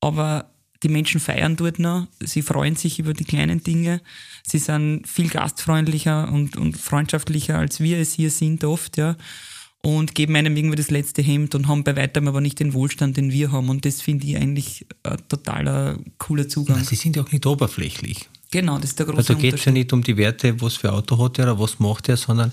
Aber 0.00 0.50
die 0.82 0.88
Menschen 0.88 1.20
feiern 1.20 1.56
dort 1.56 1.78
noch, 1.78 2.06
sie 2.20 2.42
freuen 2.42 2.76
sich 2.76 2.98
über 2.98 3.14
die 3.14 3.24
kleinen 3.24 3.62
Dinge, 3.62 4.02
sie 4.46 4.58
sind 4.58 5.08
viel 5.08 5.28
gastfreundlicher 5.28 6.30
und, 6.30 6.56
und 6.56 6.76
freundschaftlicher, 6.76 7.58
als 7.58 7.80
wir 7.80 7.98
es 7.98 8.12
hier 8.12 8.30
sind 8.30 8.62
oft, 8.62 8.96
ja. 8.96 9.16
Und 9.86 10.16
geben 10.16 10.34
einem 10.34 10.56
irgendwie 10.56 10.74
das 10.74 10.90
letzte 10.90 11.22
Hemd 11.22 11.54
und 11.54 11.68
haben 11.68 11.84
bei 11.84 11.94
weitem 11.94 12.26
aber 12.26 12.40
nicht 12.40 12.58
den 12.58 12.74
Wohlstand, 12.74 13.16
den 13.16 13.30
wir 13.30 13.52
haben. 13.52 13.68
Und 13.68 13.84
das 13.84 14.02
finde 14.02 14.26
ich 14.26 14.36
eigentlich 14.36 14.84
ein 15.04 15.16
totaler 15.28 15.96
cooler 16.18 16.48
Zugang. 16.48 16.82
Sie 16.82 16.96
sind 16.96 17.14
ja 17.14 17.22
auch 17.22 17.30
nicht 17.30 17.46
oberflächlich. 17.46 18.28
Genau, 18.50 18.78
das 18.78 18.90
ist 18.90 18.98
der 18.98 19.06
große 19.06 19.18
Also 19.18 19.36
geht 19.36 19.54
es 19.54 19.64
ja 19.64 19.70
nicht 19.70 19.92
um 19.92 20.02
die 20.02 20.16
Werte, 20.16 20.60
was 20.60 20.74
für 20.74 20.92
Auto 20.92 21.22
hat 21.22 21.38
er 21.38 21.44
oder 21.52 21.60
was 21.60 21.78
macht 21.78 22.08
er, 22.08 22.16
sondern 22.16 22.50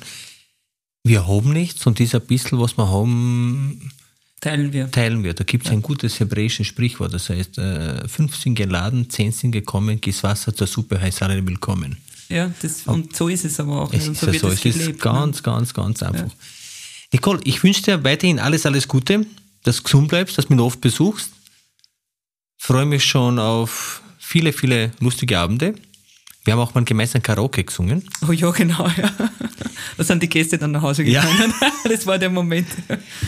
wir 1.03 1.27
haben 1.27 1.53
nichts 1.53 1.87
und 1.87 1.97
dieser 1.97 2.19
bisschen, 2.19 2.59
was 2.59 2.77
wir 2.77 2.87
haben, 2.87 3.91
Teilen 4.39 4.71
wir. 4.71 4.91
teilen 4.91 5.23
wir. 5.23 5.33
Da 5.33 5.43
gibt 5.43 5.65
es 5.65 5.71
ein 5.71 5.81
gutes 5.81 6.19
hebräisches 6.19 6.67
Sprichwort, 6.67 7.15
das 7.15 7.29
heißt, 7.29 7.57
äh, 7.57 8.07
fünf 8.07 8.35
sind 8.35 8.53
geladen, 8.55 9.09
zehn 9.09 9.31
sind 9.31 9.53
gekommen, 9.53 9.99
gieß 9.99 10.21
Wasser 10.21 10.53
zur 10.53 10.67
Suppe, 10.67 11.01
heißt 11.01 11.23
alle 11.23 11.43
willkommen. 11.47 11.97
Ja, 12.29 12.51
das, 12.61 12.85
und 12.85 13.15
so 13.15 13.27
ist 13.27 13.43
es 13.43 13.59
aber 13.59 13.81
auch. 13.81 13.91
Es 13.91 14.01
Also 14.01 14.11
ist 14.11 14.19
so 14.19 14.27
ja 14.27 14.33
wird 14.33 14.41
so, 14.41 14.47
es 14.49 14.53
es 14.59 14.65
ist 14.65 14.79
gelebt, 14.79 15.01
ganz, 15.01 15.37
ne? 15.37 15.41
ganz, 15.43 15.73
ganz 15.73 16.03
einfach. 16.03 16.29
Nicole, 17.13 17.39
ich 17.43 17.63
wünsche 17.63 17.83
dir 17.83 18.03
weiterhin 18.03 18.39
alles, 18.39 18.65
alles 18.65 18.87
Gute, 18.87 19.25
dass 19.63 19.77
du 19.77 19.83
gesund 19.83 20.07
bleibst, 20.09 20.37
dass 20.37 20.47
du 20.47 20.53
mich 20.53 20.61
oft 20.61 20.81
besuchst. 20.81 21.29
Freue 22.57 22.85
mich 22.85 23.03
schon 23.05 23.39
auf 23.39 24.01
viele, 24.19 24.51
viele 24.51 24.91
lustige 24.99 25.37
Abende. 25.39 25.75
Wir 26.43 26.53
haben 26.53 26.59
auch 26.59 26.73
mal 26.73 26.83
gemeinsam 26.83 27.21
Karaoke 27.21 27.63
gesungen. 27.63 28.03
Oh 28.27 28.31
ja, 28.31 28.49
genau, 28.51 28.87
ja. 28.97 29.11
Da 29.95 30.03
sind 30.03 30.21
die 30.23 30.27
Gäste 30.27 30.57
dann 30.57 30.71
nach 30.71 30.81
Hause 30.81 31.03
Ja. 31.03 31.21
gegangen. 31.21 31.53
Das 31.87 32.05
war 32.07 32.17
der 32.17 32.29
Moment. 32.29 32.67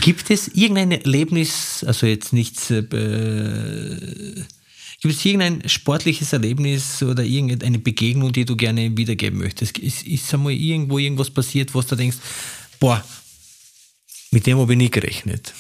Gibt 0.01 0.29
es 0.31 0.47
irgendein 0.49 0.91
Erlebnis, 0.91 1.83
also 1.85 2.07
jetzt 2.07 2.31
nichts, 2.33 2.71
äh, 2.71 2.81
gibt 5.01 5.13
es 5.13 5.25
irgendein 5.25 5.67
sportliches 5.69 6.31
Erlebnis 6.33 7.03
oder 7.03 7.23
irgendeine 7.23 7.79
Begegnung, 7.79 8.31
die 8.31 8.45
du 8.45 8.55
gerne 8.55 8.95
wiedergeben 8.97 9.39
möchtest? 9.39 9.77
Ist, 9.77 10.07
ist 10.07 10.33
einmal 10.33 10.53
irgendwo 10.53 10.97
irgendwas 10.97 11.29
passiert, 11.29 11.73
wo 11.73 11.81
du 11.81 11.95
denkst, 11.95 12.17
boah, 12.79 13.03
mit 14.31 14.47
dem 14.47 14.57
habe 14.57 14.73
ich 14.73 14.77
nie 14.77 14.91
gerechnet. 14.91 15.53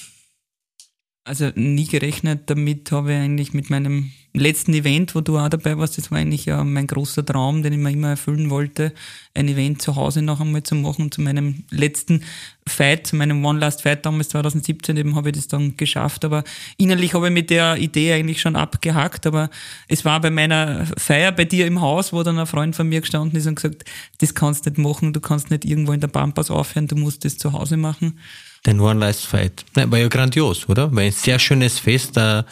Also 1.27 1.51
nie 1.55 1.87
gerechnet 1.87 2.49
damit 2.51 2.91
habe 2.91 3.13
ich 3.13 3.17
eigentlich 3.17 3.53
mit 3.53 3.71
meinem 3.71 4.11
letzten 4.35 4.73
Event, 4.73 5.15
wo 5.15 5.21
du 5.21 5.39
auch 5.39 5.49
dabei 5.49 5.77
warst, 5.77 5.97
das 5.97 6.11
war 6.11 6.19
eigentlich 6.19 6.45
ja 6.45 6.63
mein 6.63 6.87
großer 6.87 7.25
Traum, 7.25 7.63
den 7.63 7.73
ich 7.73 7.79
mir 7.79 7.91
immer 7.91 8.09
erfüllen 8.09 8.49
wollte, 8.49 8.93
ein 9.33 9.47
Event 9.47 9.81
zu 9.81 9.95
Hause 9.95 10.21
noch 10.21 10.39
einmal 10.39 10.63
zu 10.63 10.75
machen. 10.75 11.11
Zu 11.11 11.21
meinem 11.21 11.63
letzten 11.71 12.23
Fight, 12.67 13.07
zu 13.07 13.15
meinem 13.15 13.43
One 13.43 13.59
Last 13.59 13.81
Fight 13.81 14.05
damals 14.05 14.29
2017 14.29 14.97
eben 14.97 15.15
habe 15.15 15.29
ich 15.29 15.35
das 15.35 15.47
dann 15.47 15.77
geschafft, 15.77 16.25
aber 16.25 16.43
innerlich 16.77 17.13
habe 17.13 17.27
ich 17.27 17.33
mit 17.33 17.49
der 17.49 17.77
Idee 17.77 18.13
eigentlich 18.13 18.41
schon 18.41 18.55
abgehakt, 18.55 19.25
aber 19.25 19.49
es 19.87 20.05
war 20.05 20.19
bei 20.21 20.29
meiner 20.29 20.85
Feier 20.97 21.31
bei 21.31 21.45
dir 21.45 21.65
im 21.65 21.81
Haus, 21.81 22.13
wo 22.13 22.21
dann 22.23 22.37
ein 22.37 22.47
Freund 22.47 22.75
von 22.75 22.87
mir 22.87 23.01
gestanden 23.01 23.37
ist 23.37 23.47
und 23.47 23.55
gesagt, 23.55 23.83
das 24.19 24.35
kannst 24.35 24.65
du 24.65 24.69
nicht 24.69 24.79
machen, 24.79 25.13
du 25.13 25.21
kannst 25.21 25.49
nicht 25.49 25.65
irgendwo 25.65 25.91
in 25.93 26.01
der 26.01 26.07
Pampas 26.07 26.51
aufhören, 26.51 26.87
du 26.87 26.95
musst 26.95 27.25
das 27.25 27.37
zu 27.37 27.53
Hause 27.53 27.77
machen. 27.77 28.19
Den 28.65 28.79
One 28.79 28.99
Last 28.99 29.27
Fight. 29.27 29.63
Nein, 29.75 29.91
war 29.91 29.99
ja 29.99 30.07
grandios, 30.07 30.67
oder? 30.67 30.93
War 30.93 31.03
ein 31.03 31.11
sehr 31.11 31.39
schönes 31.39 31.79
Fest, 31.79 32.17
da 32.17 32.45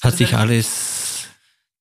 hat 0.00 0.16
sich 0.16 0.34
alles, 0.34 1.11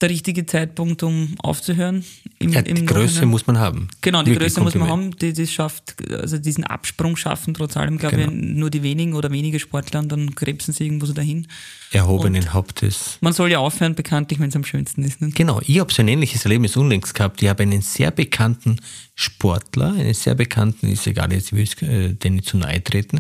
Der 0.02 0.10
richtige 0.10 0.46
Zeitpunkt, 0.48 1.04
um 1.04 1.36
aufzuhören. 1.44 2.04
Im, 2.40 2.52
ja, 2.52 2.64
die 2.64 2.72
im 2.72 2.88
Größe 2.88 3.06
Nachhinein. 3.06 3.28
muss 3.30 3.46
man 3.46 3.60
haben. 3.60 3.88
Genau, 4.02 4.24
die 4.24 4.32
Wirklich 4.32 4.48
Größe 4.56 4.62
muss 4.62 4.74
man 4.74 4.88
Kompliment. 4.90 5.14
haben, 5.22 5.34
die 5.34 5.34
das 5.42 5.52
schafft, 5.52 5.96
also 6.12 6.40
diesen 6.40 6.64
Absprung 6.64 7.16
schaffen 7.16 7.54
trotz 7.54 7.78
allem, 7.78 8.00
glaube 8.00 8.18
Genau. 8.18 8.32
ich, 8.32 8.38
nur 8.38 8.70
die 8.72 8.82
wenigen 8.82 9.14
oder 9.14 9.30
wenige 9.32 9.60
Sportler 9.60 10.00
und 10.00 10.12
dann 10.12 10.34
krebsen 10.34 10.74
sie 10.74 10.86
irgendwo 10.86 11.06
so 11.06 11.14
dahin. 11.14 11.48
Erhobenen 11.92 12.52
Hauptes. 12.54 13.18
Man 13.22 13.34
soll 13.34 13.52
ja 13.52 13.60
aufhören, 13.60 13.94
bekanntlich, 13.94 14.40
wenn 14.40 14.50
es 14.50 14.56
am 14.56 14.64
schönsten 14.66 15.04
ist. 15.04 15.22
Ne? 15.22 15.30
Genau, 15.36 15.62
ich 15.68 15.80
habe 15.80 15.94
so 15.94 16.02
ein 16.02 16.08
ähnliches 16.08 16.46
Erlebnis 16.46 16.76
unlängst 16.78 17.14
gehabt. 17.14 17.42
Ich 17.44 17.50
habe 17.50 17.62
einen 17.64 17.82
sehr 17.82 18.10
bekannten 18.12 18.78
Sportler, 19.14 19.94
einen 19.94 20.14
sehr 20.16 20.34
bekannten, 20.36 20.88
ist 20.88 21.06
egal, 21.06 21.32
jetzt 21.32 21.54
will 21.54 21.62
ich 21.62 21.80
äh, 21.84 22.14
den 22.14 22.36
nicht 22.36 22.48
zu 22.48 22.58
nahe 22.58 22.84
treten, 22.84 23.20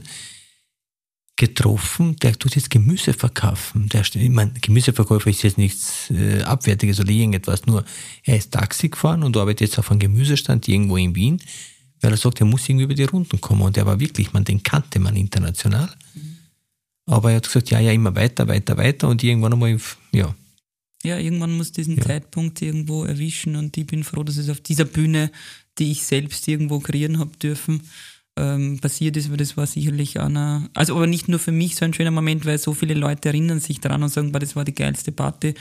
getroffen, 1.42 2.16
der 2.18 2.38
tut 2.38 2.56
jetzt 2.56 2.70
Gemüse 2.70 3.14
verkaufen. 3.14 3.90
Der, 3.90 4.02
ich 4.02 4.30
meine, 4.30 4.52
Gemüseverkäufer 4.62 5.32
ist 5.32 5.42
jetzt 5.42 5.58
nichts 5.58 6.12
äh, 6.12 6.44
Abwertiges 6.44 7.00
oder 7.00 7.10
irgendetwas, 7.10 7.66
nur 7.66 7.84
er 8.24 8.38
ist 8.38 8.52
Taxi 8.52 8.90
gefahren 8.90 9.24
und 9.24 9.36
arbeitet 9.36 9.62
jetzt 9.62 9.80
auf 9.80 9.90
einem 9.90 10.00
Gemüsestand 10.00 10.68
irgendwo 10.68 10.98
in 10.98 11.16
Wien, 11.16 11.42
weil 12.00 12.12
er 12.12 12.18
sagt, 12.18 12.42
er 12.42 12.46
muss 12.46 12.70
irgendwie 12.70 12.84
über 12.84 12.94
die 12.94 13.06
Runden 13.06 13.42
kommen. 13.42 13.64
Und 13.64 13.76
er 13.76 13.88
war 13.88 14.00
wirklich, 14.00 14.34
man, 14.34 14.44
den 14.44 14.62
kannte 14.62 15.00
man 15.00 15.16
international. 15.16 15.90
Aber 17.08 17.32
er 17.32 17.38
hat 17.38 17.48
gesagt, 17.48 17.72
ja, 17.72 17.80
ja, 17.80 17.92
immer 17.92 18.16
weiter, 18.16 18.48
weiter, 18.48 18.78
weiter 18.78 19.08
und 19.08 19.24
irgendwann 19.24 19.54
einmal, 19.54 19.80
ja, 20.12 20.36
Ja, 21.04 21.18
irgendwann 21.18 21.58
muss 21.58 21.72
diesen 21.72 21.98
Ja. 21.98 22.04
Zeitpunkt 22.04 22.62
irgendwo 22.62 23.04
erwischen 23.06 23.56
und 23.56 23.76
ich 23.76 23.88
bin 23.88 24.04
froh, 24.04 24.24
dass 24.24 24.38
es 24.38 24.50
auf 24.50 24.62
dieser 24.62 24.86
Bühne, 24.86 25.32
die 25.80 25.92
ich 25.92 26.04
selbst 26.04 26.48
irgendwo 26.48 26.80
kreieren 26.80 27.18
habe 27.18 27.36
dürfen, 27.42 27.82
ähm, 28.38 28.80
passiert 28.80 29.18
ist, 29.18 29.30
weil 29.30 29.38
das 29.38 29.58
war 29.58 29.68
sicherlich 29.68 30.20
einer, 30.20 30.70
also 30.74 30.96
aber 30.96 31.06
nicht 31.06 31.28
nur 31.28 31.40
für 31.40 31.52
mich 31.52 31.76
so 31.76 31.84
ein 31.84 31.94
schöner 31.94 32.12
Moment, 32.12 32.46
weil 32.46 32.58
so 32.58 32.74
viele 32.74 32.94
Leute 32.94 33.30
erinnern 33.30 33.60
sich 33.60 33.82
daran 33.82 34.04
und 34.04 34.10
sagen, 34.10 34.32
boah, 34.32 34.40
das 34.40 34.56
war 34.56 34.64
die 34.64 34.74
geilste 34.74 35.12
Party 35.12 35.54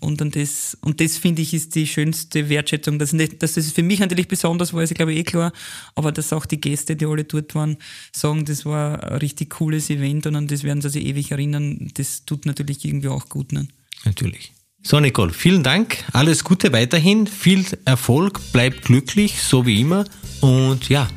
und 0.00 0.20
dann 0.20 0.30
das, 0.30 0.78
und 0.80 1.00
das 1.00 1.18
finde 1.18 1.42
ich 1.42 1.52
ist 1.52 1.74
die 1.74 1.86
schönste 1.86 2.48
Wertschätzung, 2.48 2.98
dass, 2.98 3.12
nicht, 3.12 3.42
dass 3.42 3.54
das 3.54 3.70
für 3.70 3.82
mich 3.82 4.00
natürlich 4.00 4.28
besonders 4.28 4.72
war, 4.72 4.82
ist 4.82 4.94
glaube 4.94 5.12
ich 5.12 5.18
eh 5.18 5.24
klar, 5.24 5.52
aber 5.94 6.10
dass 6.10 6.32
auch 6.32 6.46
die 6.46 6.60
Gäste, 6.60 6.96
die 6.96 7.04
alle 7.04 7.24
dort 7.24 7.54
waren, 7.54 7.76
sagen, 8.12 8.46
das 8.46 8.64
war 8.64 9.02
ein 9.02 9.18
richtig 9.18 9.50
cooles 9.50 9.90
Event 9.90 10.26
und 10.26 10.36
an 10.36 10.46
das 10.46 10.64
werden 10.64 10.80
sie 10.80 10.88
sich 10.88 11.04
ewig 11.04 11.30
erinnern, 11.32 11.90
das 11.94 12.24
tut 12.24 12.46
natürlich 12.46 12.84
irgendwie 12.84 13.08
auch 13.08 13.28
gut, 13.28 13.52
ne? 13.52 13.68
Natürlich. 14.04 14.52
So, 14.82 15.00
Nicole, 15.00 15.32
vielen 15.32 15.64
Dank. 15.64 16.04
Alles 16.12 16.44
Gute 16.44 16.72
weiterhin. 16.72 17.26
Viel 17.26 17.64
Erfolg. 17.84 18.40
Bleib 18.52 18.82
glücklich, 18.82 19.42
so 19.42 19.66
wie 19.66 19.80
immer. 19.80 20.04
Und 20.40 20.88
ja, 20.88 21.08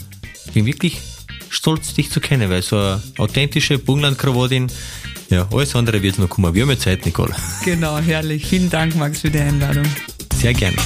bin 0.51 0.65
wirklich 0.65 0.99
stolz, 1.49 1.93
dich 1.93 2.11
zu 2.11 2.19
kennen, 2.19 2.49
weil 2.49 2.61
so 2.61 2.77
eine 2.77 3.03
authentische 3.17 3.79
Burgenland-Krawattin, 3.79 4.67
ja, 5.29 5.47
alles 5.51 5.75
andere 5.75 6.01
wird 6.01 6.19
noch 6.19 6.29
kommen. 6.29 6.53
Wir 6.53 6.63
haben 6.63 6.69
ja 6.69 6.79
Zeit, 6.79 7.05
Nicole. 7.05 7.35
Genau, 7.63 7.97
herrlich. 7.97 8.45
Vielen 8.45 8.69
Dank, 8.69 8.95
Max, 8.95 9.21
für 9.21 9.29
die 9.29 9.39
Einladung. 9.39 9.85
Sehr 10.35 10.53
gerne. 10.53 10.77